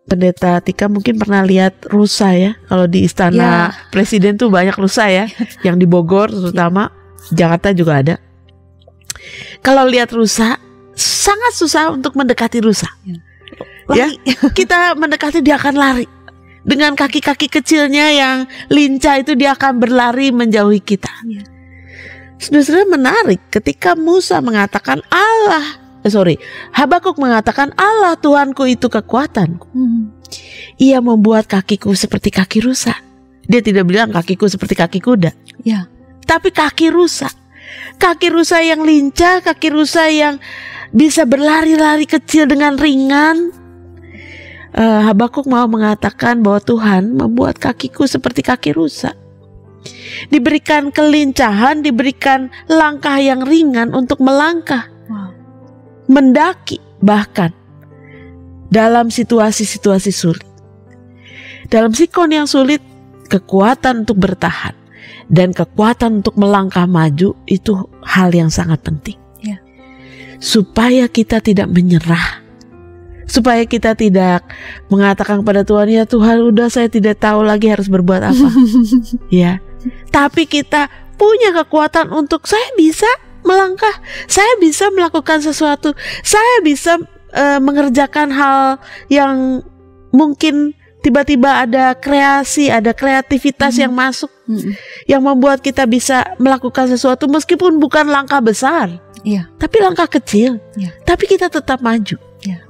[0.09, 2.57] Pendeta Tika mungkin pernah lihat rusa ya.
[2.65, 5.29] Kalau di istana presiden tuh banyak rusa ya.
[5.65, 6.89] yang di Bogor terutama,
[7.29, 8.15] Jakarta juga ada.
[9.61, 10.57] Kalau lihat rusa,
[10.97, 12.89] sangat susah untuk mendekati rusa.
[13.93, 14.09] Ya,
[14.57, 16.07] kita mendekati dia akan lari.
[16.59, 18.37] Dengan kaki-kaki kecilnya yang
[18.67, 21.09] lincah itu dia akan berlari menjauhi kita.
[21.23, 21.43] Iya.
[22.39, 26.35] Saudara menarik ketika Musa mengatakan Allah, eh, sorry,
[26.75, 29.67] Habakuk mengatakan Allah Tuhanku itu kekuatanku.
[29.71, 30.13] Hmm.
[30.79, 32.95] Ia membuat kakiku seperti kaki rusa.
[33.49, 35.33] Dia tidak bilang kakiku seperti kaki kuda,
[35.65, 35.89] Ya.
[36.29, 37.27] tapi kaki rusa.
[37.97, 40.37] Kaki rusa yang lincah, kaki rusa yang
[40.93, 43.53] bisa berlari-lari kecil dengan ringan.
[44.69, 49.17] Eh, Habakuk mau mengatakan bahwa Tuhan membuat kakiku seperti kaki rusa.
[50.29, 54.85] Diberikan kelincahan, diberikan langkah yang ringan untuk melangkah.
[56.09, 57.53] Mendaki, bahkan
[58.73, 60.49] dalam situasi-situasi sulit.
[61.69, 62.81] Dalam sikon yang sulit,
[63.29, 64.73] kekuatan untuk bertahan
[65.29, 69.15] dan kekuatan untuk melangkah maju itu hal yang sangat penting.
[69.39, 69.61] Ya.
[70.41, 72.41] Supaya kita tidak menyerah.
[73.29, 74.41] Supaya kita tidak
[74.89, 78.49] mengatakan kepada Tuhan, ya Tuhan udah saya tidak tahu lagi harus berbuat apa.
[79.29, 79.61] ya.
[80.09, 83.05] Tapi kita punya kekuatan untuk saya bisa
[83.45, 83.95] melangkah,
[84.27, 86.97] saya bisa melakukan sesuatu, saya bisa
[87.29, 89.61] eh, mengerjakan hal yang
[90.09, 94.73] mungkin tiba-tiba ada kreasi, ada kreativitas yang masuk Hmm.
[95.05, 99.45] yang membuat kita bisa melakukan sesuatu meskipun bukan langkah besar, Iya.
[99.61, 100.57] tapi langkah kecil.
[100.73, 100.89] Ya.
[101.05, 102.17] Tapi kita tetap maju.
[102.41, 102.65] Ya.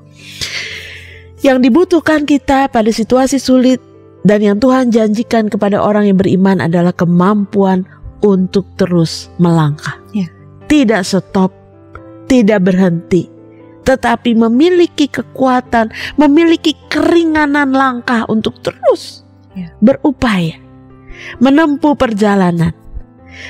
[1.39, 3.79] Yang dibutuhkan kita pada situasi sulit
[4.27, 7.87] dan yang Tuhan janjikan kepada orang yang beriman adalah kemampuan
[8.19, 9.95] untuk terus melangkah.
[10.11, 10.27] Ya.
[10.69, 11.49] Tidak stop,
[12.29, 13.25] tidak berhenti,
[13.81, 19.73] tetapi memiliki kekuatan, memiliki keringanan langkah untuk terus Ya.
[19.81, 20.61] berupaya
[21.41, 22.71] menempuh perjalanan.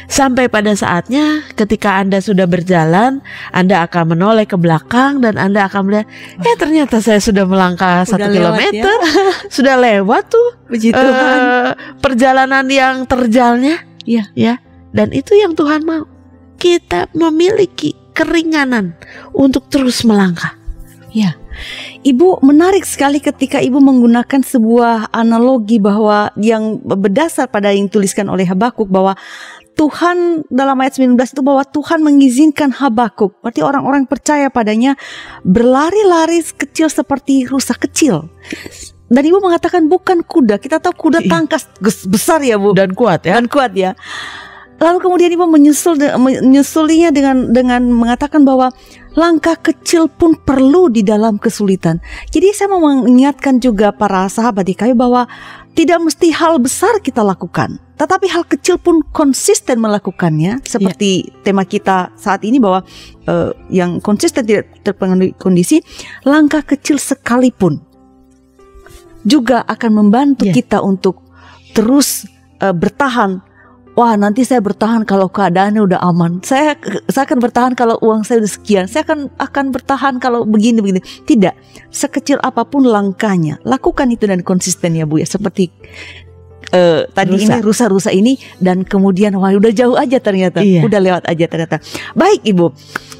[0.07, 3.19] Sampai pada saatnya ketika Anda sudah berjalan,
[3.51, 6.07] Anda akan menoleh ke belakang dan Anda akan melihat,
[6.39, 8.95] eh ternyata saya sudah melangkah satu lewat kilometer,
[9.55, 11.39] sudah lewat tuh Puji Tuhan.
[11.39, 13.81] eh, perjalanan yang terjalnya.
[14.03, 14.29] Iya.
[14.35, 14.53] Ya.
[14.91, 16.05] Dan itu yang Tuhan mau.
[16.59, 18.93] Kita memiliki keringanan
[19.31, 20.59] untuk terus melangkah.
[21.09, 21.33] Ya,
[22.05, 28.45] Ibu menarik sekali ketika Ibu menggunakan sebuah analogi bahwa yang berdasar pada yang dituliskan oleh
[28.45, 29.17] Habakuk bahwa
[29.73, 34.99] Tuhan dalam ayat 19 itu bahwa Tuhan mengizinkan Habakuk, berarti orang-orang percaya padanya
[35.47, 38.27] berlari-lari kecil seperti rusa kecil.
[39.09, 41.31] Dan Ibu mengatakan bukan kuda, kita tahu kuda Iya.
[41.31, 41.63] tangkas
[42.05, 43.39] besar ya Bu Dan kuat ya.
[43.39, 43.97] dan kuat ya.
[44.79, 48.71] Lalu kemudian ibu menyusul menyusulinya dengan dengan mengatakan bahwa
[49.19, 51.99] langkah kecil pun perlu di dalam kesulitan.
[52.31, 55.27] Jadi saya mau mengingatkan juga para sahabat di kayu bahwa
[55.75, 60.63] tidak mesti hal besar kita lakukan, tetapi hal kecil pun konsisten melakukannya.
[60.63, 62.83] Seperti tema kita saat ini bahwa
[63.27, 65.83] eh, yang konsisten tidak terpengaruh kondisi,
[66.23, 67.83] langkah kecil sekalipun
[69.27, 70.55] juga akan membantu Ya.
[70.55, 71.19] kita untuk
[71.75, 72.23] terus
[72.63, 73.48] eh, bertahan
[73.99, 76.39] wah nanti saya bertahan kalau keadaannya udah aman.
[76.39, 76.79] Saya
[77.11, 78.87] saya akan bertahan kalau uang saya udah sekian.
[78.87, 81.03] Saya akan akan bertahan kalau begini begini.
[81.03, 81.51] Tidak.
[81.91, 85.27] Sekecil apa pun langkahnya, lakukan itu dan konsisten ya Bu ya.
[85.27, 85.67] Seperti
[86.71, 87.43] eh, tadi Rusa.
[87.43, 90.63] ini rusa-rusa ini dan kemudian wah udah jauh aja ternyata.
[90.63, 90.87] Iya.
[90.87, 91.83] Udah lewat aja ternyata.
[92.15, 92.71] Baik Ibu.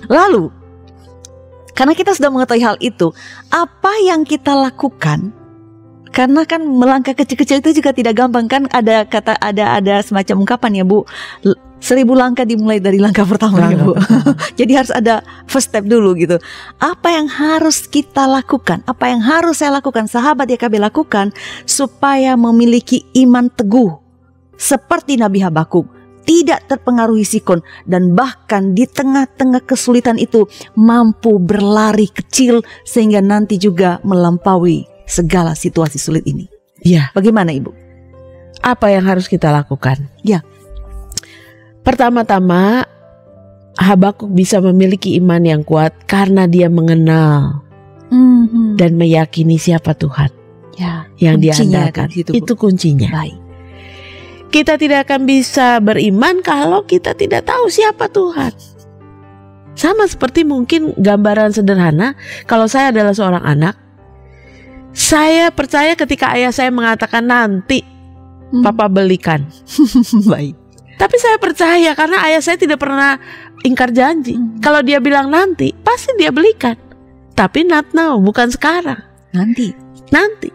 [0.08, 0.48] Lalu
[1.76, 3.08] karena kita sudah mengetahui hal itu,
[3.52, 5.32] apa yang kita lakukan
[6.10, 8.66] karena kan melangkah kecil-kecil itu juga tidak gampang kan?
[8.74, 11.06] Ada kata ada ada semacam ungkapan ya Bu.
[11.80, 13.96] Seribu langkah dimulai dari langkah pertama ya Bu.
[14.60, 16.36] jadi harus ada first step dulu gitu.
[16.82, 18.84] Apa yang harus kita lakukan?
[18.84, 20.10] Apa yang harus saya lakukan?
[20.10, 21.32] Sahabat YKB lakukan
[21.64, 23.96] supaya memiliki iman teguh
[24.60, 30.46] seperti Nabi Habakuk tidak terpengaruhi sikon dan bahkan di tengah-tengah kesulitan itu
[30.78, 36.46] mampu berlari kecil sehingga nanti juga melampaui segala situasi sulit ini.
[36.86, 37.74] Ya, Bagaimana Ibu?
[38.60, 39.98] apa yang harus kita lakukan?
[40.24, 40.44] Ya.
[41.84, 42.86] Pertama-tama
[43.80, 47.64] Habakuk bisa memiliki iman yang kuat karena dia mengenal
[48.76, 50.28] dan meyakini siapa Tuhan
[50.76, 52.12] ya, yang diandalkan.
[52.12, 52.44] situ, Bu.
[52.44, 53.08] Itu kuncinya.
[53.08, 53.40] baik.
[54.50, 58.52] Kita tidak akan bisa beriman kalau kita tidak tahu siapa Tuhan.
[59.80, 63.80] Sama seperti mungkin gambaran sederhana, kalau saya adalah seorang anak,
[64.96, 68.00] saya percaya ketika ayah saya mengatakan nanti
[68.50, 68.66] Hmm.
[68.66, 69.46] papa belikan.
[70.32, 70.58] baik.
[71.00, 73.16] Tapi saya percaya karena ayah saya tidak pernah
[73.64, 74.36] ingkar janji.
[74.36, 74.60] Hmm.
[74.60, 76.76] Kalau dia bilang nanti, pasti dia belikan.
[77.38, 79.00] Tapi not now, bukan sekarang.
[79.32, 79.72] Nanti.
[80.12, 80.52] Nanti.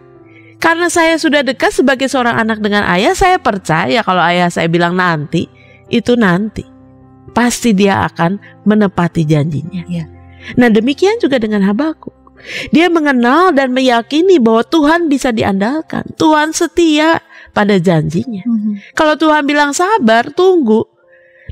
[0.61, 4.93] Karena saya sudah dekat sebagai seorang anak dengan ayah, saya percaya kalau ayah saya bilang
[4.93, 5.49] nanti,
[5.89, 6.61] itu nanti.
[7.33, 9.83] Pasti dia akan menepati janjinya.
[9.89, 10.05] Ya.
[10.55, 12.13] Nah demikian juga dengan Habakuk.
[12.69, 16.05] Dia mengenal dan meyakini bahwa Tuhan bisa diandalkan.
[16.15, 17.19] Tuhan setia
[17.55, 18.43] pada janjinya.
[18.93, 20.85] Kalau Tuhan bilang sabar, tunggu.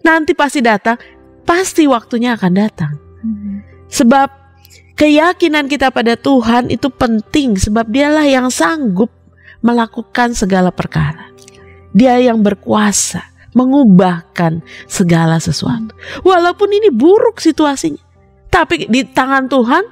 [0.04, 1.00] Nanti pasti datang.
[1.44, 2.94] Pasti waktunya akan datang.
[3.90, 4.28] Sebab
[5.00, 9.10] keyakinan kita pada Tuhan itu penting sebab dialah yang sanggup
[9.64, 11.32] melakukan segala perkara.
[11.96, 15.94] Dia yang berkuasa mengubahkan segala sesuatu.
[16.26, 18.02] Walaupun ini buruk situasinya.
[18.50, 19.84] Tapi di tangan Tuhan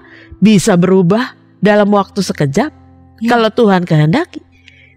[0.42, 2.74] bisa berubah dalam waktu sekejap.
[3.22, 3.30] Ya.
[3.30, 4.42] Kalau Tuhan kehendaki.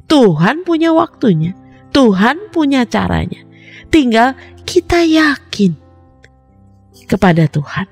[0.09, 1.53] Tuhan punya waktunya.
[1.93, 3.45] Tuhan punya caranya.
[3.93, 4.35] Tinggal
[4.65, 5.77] kita yakin
[7.07, 7.87] kepada Tuhan.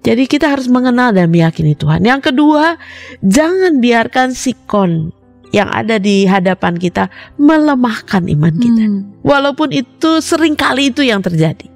[0.00, 2.00] Jadi kita harus mengenal dan meyakini Tuhan.
[2.08, 2.80] Yang kedua,
[3.20, 5.12] jangan biarkan sikon
[5.52, 8.84] yang ada di hadapan kita melemahkan iman kita.
[9.20, 11.68] Walaupun itu sering kali itu yang terjadi.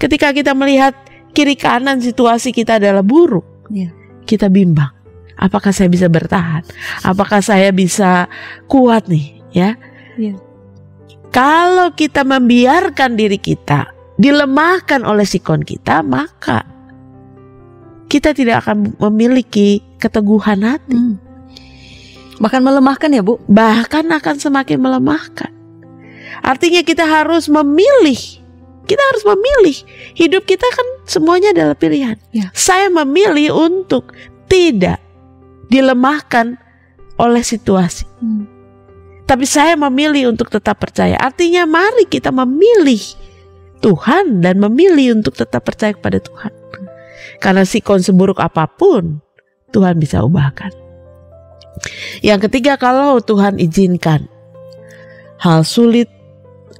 [0.00, 0.96] Ketika kita melihat
[1.36, 3.92] kiri kanan situasi kita adalah buruk, Iya.
[4.28, 4.92] Kita bimbang.
[5.40, 6.66] Apakah saya bisa bertahan?
[7.00, 8.28] Apakah saya bisa
[8.68, 9.40] kuat nih?
[9.56, 9.80] Ya.
[10.20, 10.36] Iya.
[11.32, 16.66] Kalau kita membiarkan diri kita dilemahkan oleh sikon kita, maka
[18.10, 20.98] kita tidak akan memiliki keteguhan hati.
[20.98, 21.16] Hmm.
[22.42, 23.38] Bahkan melemahkan ya Bu?
[23.46, 25.52] bahkan akan semakin melemahkan.
[26.42, 28.37] Artinya kita harus memilih.
[28.88, 29.76] Kita harus memilih.
[30.16, 32.16] Hidup kita kan semuanya adalah pilihan.
[32.32, 32.48] Ya.
[32.56, 34.16] Saya memilih untuk
[34.48, 34.98] tidak
[35.68, 36.56] dilemahkan
[37.20, 38.08] oleh situasi.
[39.28, 41.20] Tapi saya memilih untuk tetap percaya.
[41.20, 43.00] Artinya mari kita memilih
[43.84, 46.52] Tuhan dan memilih untuk tetap percaya kepada Tuhan.
[47.38, 49.20] Karena sikon seburuk apa pun
[49.68, 50.72] Tuhan bisa ubahkan.
[52.24, 54.26] Yang ketiga kalau Tuhan izinkan
[55.38, 56.10] hal sulit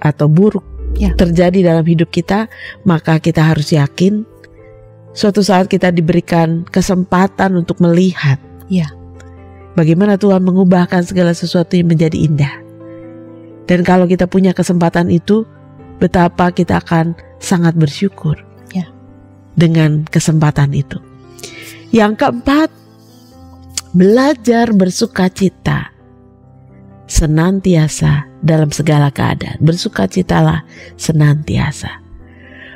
[0.03, 0.65] atau buruk
[0.99, 1.15] Ya.
[1.15, 2.51] terjadi dalam hidup kita,
[2.83, 4.27] maka kita harus yakin
[5.15, 8.91] suatu saat kita diberikan kesempatan untuk melihat Ya.
[9.79, 12.55] bagaimana Tuhan mengubahkan segala sesuatu yang menjadi indah.
[13.71, 15.47] Dan kalau kita punya kesempatan itu,
[16.03, 18.35] betapa kita akan sangat bersyukur
[18.75, 18.91] Ya.
[19.55, 20.99] dengan kesempatan itu.
[21.95, 22.69] Yang keempat,
[23.97, 25.95] belajar bersuka cita
[27.09, 29.59] senantiasa dalam segala keadaan.
[29.59, 30.63] Bersukacitalah
[30.95, 31.91] senantiasa,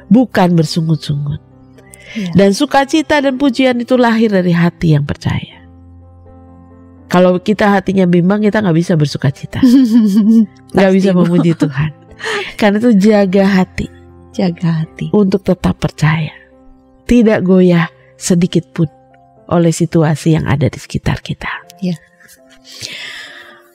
[0.08, 1.38] bukan bersungut-sungut.
[2.12, 2.28] Ya.
[2.36, 5.64] Dan sukacita dan pujian itu lahir dari hati yang percaya.
[7.08, 9.60] Kalau kita hatinya bimbang, kita nggak bisa bersukacita,
[10.74, 11.92] nggak bisa memuji Tuhan.
[12.56, 13.86] Karena itu jaga hati
[14.32, 15.12] Jaga hati.
[15.12, 16.32] untuk tetap percaya,
[17.04, 18.88] tidak goyah sedikit pun
[19.52, 21.48] oleh situasi yang ada di sekitar kita.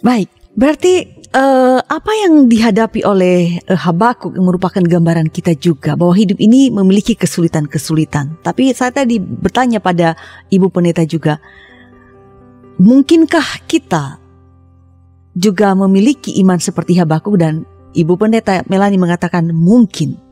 [0.02, 6.18] Baik, berarti eh, apa yang dihadapi oleh eh, Habakuk yang merupakan gambaran kita juga bahwa
[6.18, 8.42] hidup ini memiliki kesulitan-kesulitan.
[8.42, 10.18] Tapi saya tadi bertanya pada
[10.50, 11.38] Ibu Pendeta juga,
[12.82, 14.18] mungkinkah kita
[15.38, 17.62] juga memiliki iman seperti Habakuk dan
[17.94, 20.26] Ibu Pendeta Melani mengatakan mungkin.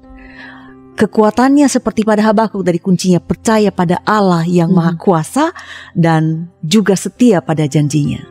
[0.96, 4.78] Kekuatannya seperti pada Habakuk dari kuncinya percaya pada Allah yang Mhm.
[4.80, 5.52] Maha Kuasa
[5.92, 8.24] dan juga setia pada janjinya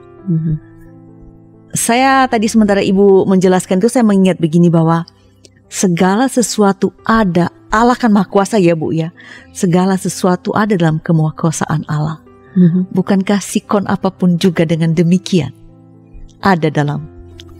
[1.75, 5.03] saya tadi sementara ibu menjelaskan itu saya mengingat begini bahwa
[5.67, 7.51] segala sesuatu ada.
[7.75, 9.11] Allah kan maha kuasa ya bu ya.
[9.51, 12.23] Segala sesuatu ada dalam kemahakuasaan Allah.
[12.95, 15.51] Bukankah sikon apa pun juga dengan demikian
[16.39, 17.03] ada dalam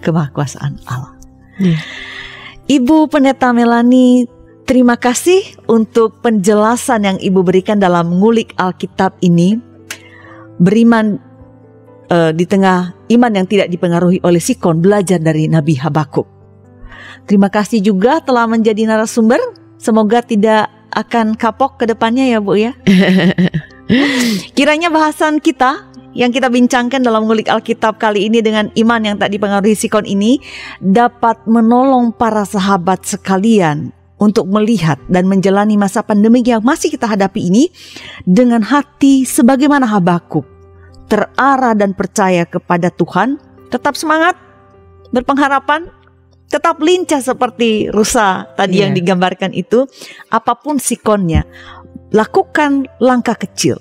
[0.07, 1.19] kemahakuasaan Allah?
[1.59, 1.83] Iya.
[2.71, 4.31] Ibu Pendeta Melani
[4.71, 9.59] terima kasih untuk penjelasan yang ibu berikan dalam ngulik Alkitab ini.
[10.63, 11.19] Beriman
[12.11, 16.27] eh, di tengah iman yang tidak dipengaruhi oleh sikon belajar dari Nabi Habakuk.
[17.25, 19.41] Terima kasih juga telah menjadi narasumber.
[19.81, 22.73] Semoga tidak akan kapok ke depannya ya Bu ya.
[24.57, 29.35] Kiranya bahasan kita yang kita bincangkan dalam ngulik Alkitab kali ini dengan iman yang tak
[29.35, 30.39] dipengaruhi sikon ini
[30.79, 37.51] dapat menolong para sahabat sekalian untuk melihat dan menjalani masa pandemi yang masih kita hadapi
[37.51, 37.67] ini
[38.23, 40.54] dengan hati sebagaimana Habakuk
[41.09, 43.37] terarah dan percaya kepada Tuhan,
[43.69, 44.39] tetap semangat,
[45.13, 45.89] berpengharapan,
[46.49, 48.89] tetap lincah seperti rusa tadi yeah.
[48.89, 48.99] yang iya.
[49.03, 49.87] digambarkan itu,
[50.31, 51.45] apa pun sikonnya,
[52.15, 53.81] lakukan langkah kecil.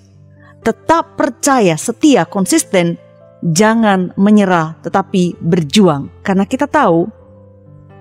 [0.63, 2.95] Tetap percaya, setia, konsisten,
[3.43, 7.11] jangan menyerah tetapi berjuang karena kita tahu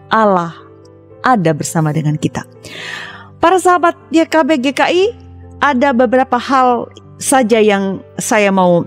[0.06, 0.54] Allah
[1.26, 2.46] ada bersama dengan kita.
[3.42, 5.04] Para sahabat YKB GKI,
[5.58, 6.86] ada beberapa hal
[7.18, 8.86] saja yang saya mau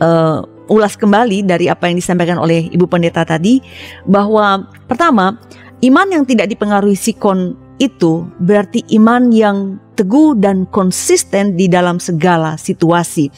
[0.00, 3.60] uh, ulas kembali dari apa yang disampaikan oleh Ibu Pendeta tadi
[4.08, 5.36] bahwa pertama
[5.84, 12.54] iman yang tidak dipengaruhi sikon itu berarti iman yang teguh dan konsisten di dalam segala
[12.54, 13.30] situasi.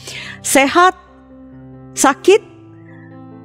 [0.45, 0.93] Sehat,
[1.97, 2.41] sakit,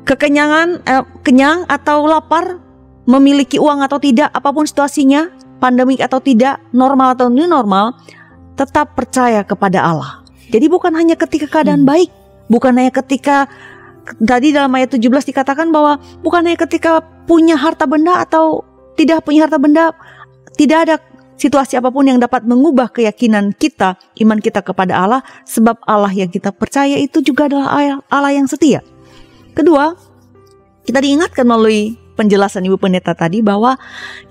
[0.04, 2.60] kekenyangan, eh, kenyang atau lapar,
[3.08, 7.96] memiliki uang atau tidak, apa pun situasinya, pandemik atau tidak, normal atau new normal,
[8.54, 10.22] tetap percaya kepada Allah.
[10.52, 11.90] Jadi bukan hanya ketika keadaan hmm.
[11.90, 12.10] baik,
[12.52, 13.48] Bukannya ketika
[14.20, 18.60] tadi dalam ayat 17 dikatakan bahwa bukannya ketika punya harta benda atau
[19.00, 19.96] tidak punya harta benda
[20.60, 20.96] tidak ada
[21.40, 26.28] situasi apa pun yang dapat mengubah keyakinan kita, iman kita kepada Allah sebab Allah yang
[26.28, 27.72] kita percaya itu juga adalah
[28.12, 28.84] Allah yang setia.
[29.56, 29.96] Kedua,
[30.86, 33.74] kita diingatkan melalui penjelasan Ibu Pendeta tadi bahwa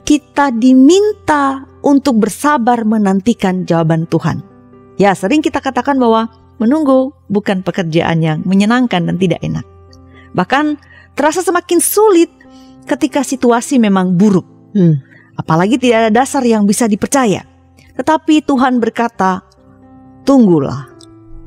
[0.05, 4.45] kita diminta untuk bersabar menantikan jawaban Tuhan.
[5.01, 6.29] Ya, sering kita katakan bahwa
[6.61, 9.65] Menunggu bukan pekerjaan yang menyenangkan dan tidak enak.
[10.37, 10.77] Bahkan
[11.17, 12.29] terasa semakin sulit
[12.85, 14.45] ketika situasi memang buruk.
[14.77, 15.01] Hmm.
[15.33, 17.41] Apalagi tidak ada dasar yang bisa dipercaya.
[17.97, 19.41] Tetapi Tuhan berkata,
[20.23, 20.87] tunggulah,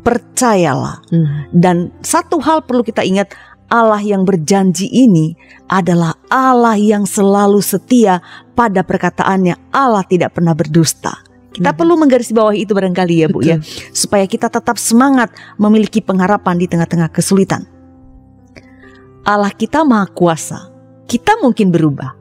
[0.02, 1.00] percayalah.
[1.08, 1.48] Hmm.
[1.54, 3.32] Dan satu hal perlu kita ingat,
[3.72, 5.32] Allah yang berjanji ini
[5.72, 8.20] adalah Allah yang selalu setia
[8.52, 9.72] pada perkataannya.
[9.72, 11.23] Allah tidak pernah berdusta.
[11.54, 11.78] Kita hmm.
[11.78, 13.70] perlu menggarisbawahi itu barangkali ya Bu ya, Betul.
[13.70, 17.62] ya, supaya kita tetap semangat memiliki pengharapan di tengah-tengah kesulitan.
[19.22, 20.74] Allah kita maha kuasa.
[21.06, 22.12] Kita mungkin berubah.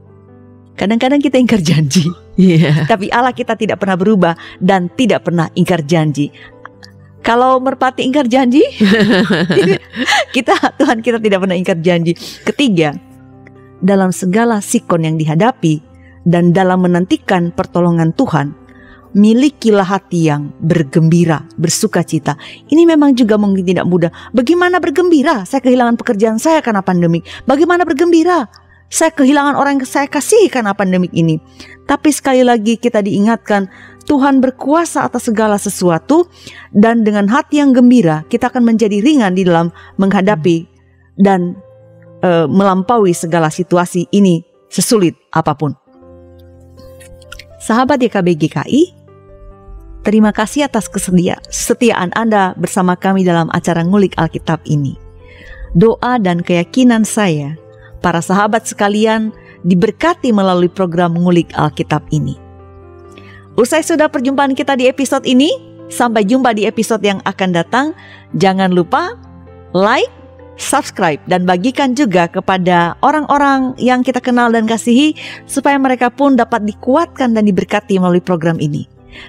[0.77, 2.05] Kadang-kadang kita ingkar janji.
[2.37, 2.85] Yeah.
[2.89, 6.29] Tapi Allah kita tidak pernah berubah dan tidak pernah ingkar janji.
[7.23, 8.59] Kalau merpati ingkar janji,
[10.35, 12.17] kita Tuhan kita tidak pernah ingkar janji.
[12.43, 12.91] Ketiga,
[13.79, 15.79] dalam segala sikon yang dihadapi
[16.27, 18.62] dan dalam menantikan pertolongan Tuhan,
[19.13, 22.37] milikilah hati yang bergembira, bersuka cita.
[22.69, 24.11] Ini memang juga mungkin tidak mudah.
[24.33, 25.45] Bagaimana bergembira?
[25.45, 27.25] Saya kehilangan pekerjaan saya karena pandemik.
[27.45, 28.49] Bagaimana bergembira?
[28.93, 31.41] Saya kehilangan orang yang saya kasih karena pandemik ini.
[31.89, 33.65] Tapi sekali lagi kita diingatkan
[34.05, 36.27] Tuhan berkuasa atas segala sesuatu
[36.75, 40.67] dan dengan hati yang gembira kita akan menjadi ringan di dalam menghadapi
[41.17, 41.55] dan
[42.21, 45.73] e, melampaui segala situasi ini sesulit apa pun.
[47.63, 49.02] Sahabat YKB GKI,
[50.03, 54.99] Terima kasih atas kesetiaan Anda bersama kami dalam acara ngulik Alkitab ini.
[55.79, 57.55] Doa dan keyakinan saya,
[58.03, 59.31] para sahabat sekalian,
[59.63, 62.35] diberkati melalui program ngulik Alkitab ini.
[63.55, 65.55] Usai sudah perjumpaan kita di episode ini,
[65.87, 67.95] sampai jumpa di episode yang akan datang.
[68.35, 69.15] Jangan lupa
[69.71, 70.11] like,
[70.59, 75.15] subscribe, dan bagikan juga kepada orang-orang yang kita kenal dan kasihi,
[75.47, 78.83] supaya mereka pun dapat dikuatkan dan diberkati melalui program ini.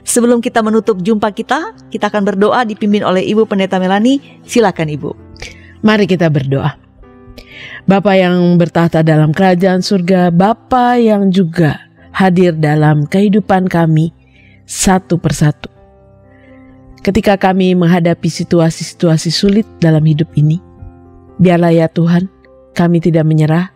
[0.04, 4.20] Sebelum kita menutup jumpa kita, kita akan berdoa dipimpin oleh Ibu Pendeta Melani.
[4.44, 5.10] Silakan Ibu.
[5.84, 6.76] Mari kita berdoa.
[7.84, 11.76] Bapa yang bertahta dalam kerajaan surga, Bapa yang juga
[12.16, 14.16] hadir dalam kehidupan kami
[14.64, 15.68] satu persatu.
[17.04, 20.56] Ketika kami menghadapi situasi-situasi sulit dalam hidup ini,
[21.36, 22.32] biarlah ya Tuhan,
[22.72, 23.68] kami tidak menyerah,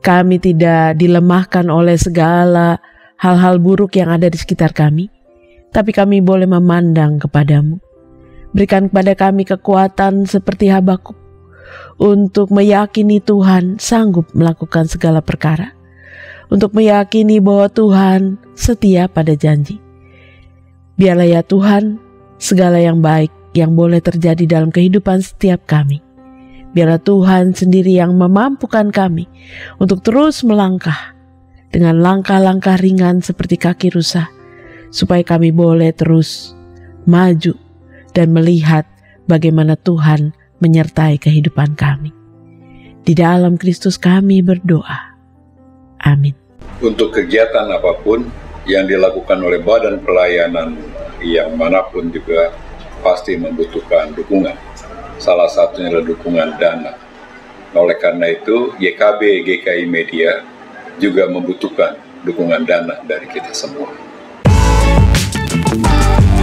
[0.00, 2.80] kami tidak dilemahkan oleh segala
[3.20, 5.12] hal-hal buruk yang ada di sekitar kami,
[5.76, 7.76] tapi kami boleh memandang kepadamu.
[8.56, 11.12] Berikan kepada kami kekuatan seperti Habakuk
[12.00, 15.76] untuk meyakini Tuhan sanggup melakukan segala perkara,
[16.48, 19.76] untuk meyakini bahwa Tuhan setia pada janji.
[20.96, 22.00] Biarlah ya Tuhan,
[22.40, 26.00] segala yang baik yang boleh terjadi dalam kehidupan setiap kami.
[26.72, 29.28] Biarlah Tuhan sendiri yang memampukan kami
[29.76, 31.12] untuk terus melangkah
[31.68, 34.32] dengan langkah-langkah ringan seperti kaki rusa
[34.90, 36.54] supaya kami boleh terus
[37.06, 37.54] maju
[38.12, 38.88] dan melihat
[39.28, 42.10] bagaimana Tuhan menyertai kehidupan kami.
[43.06, 45.14] Di dalam Kristus kami berdoa.
[46.02, 46.34] Amin.
[46.82, 48.26] Untuk kegiatan apa pun
[48.66, 50.74] yang dilakukan oleh badan pelayanan
[51.22, 52.50] yang mana pun juga
[53.00, 54.58] pasti membutuhkan dukungan.
[55.22, 56.92] Salah satunya adalah dukungan dana.
[57.76, 60.42] Oleh karena itu, YKB GKI Media
[60.98, 63.88] juga membutuhkan dukungan dana dari kita semua.
[65.82, 66.35] Bye.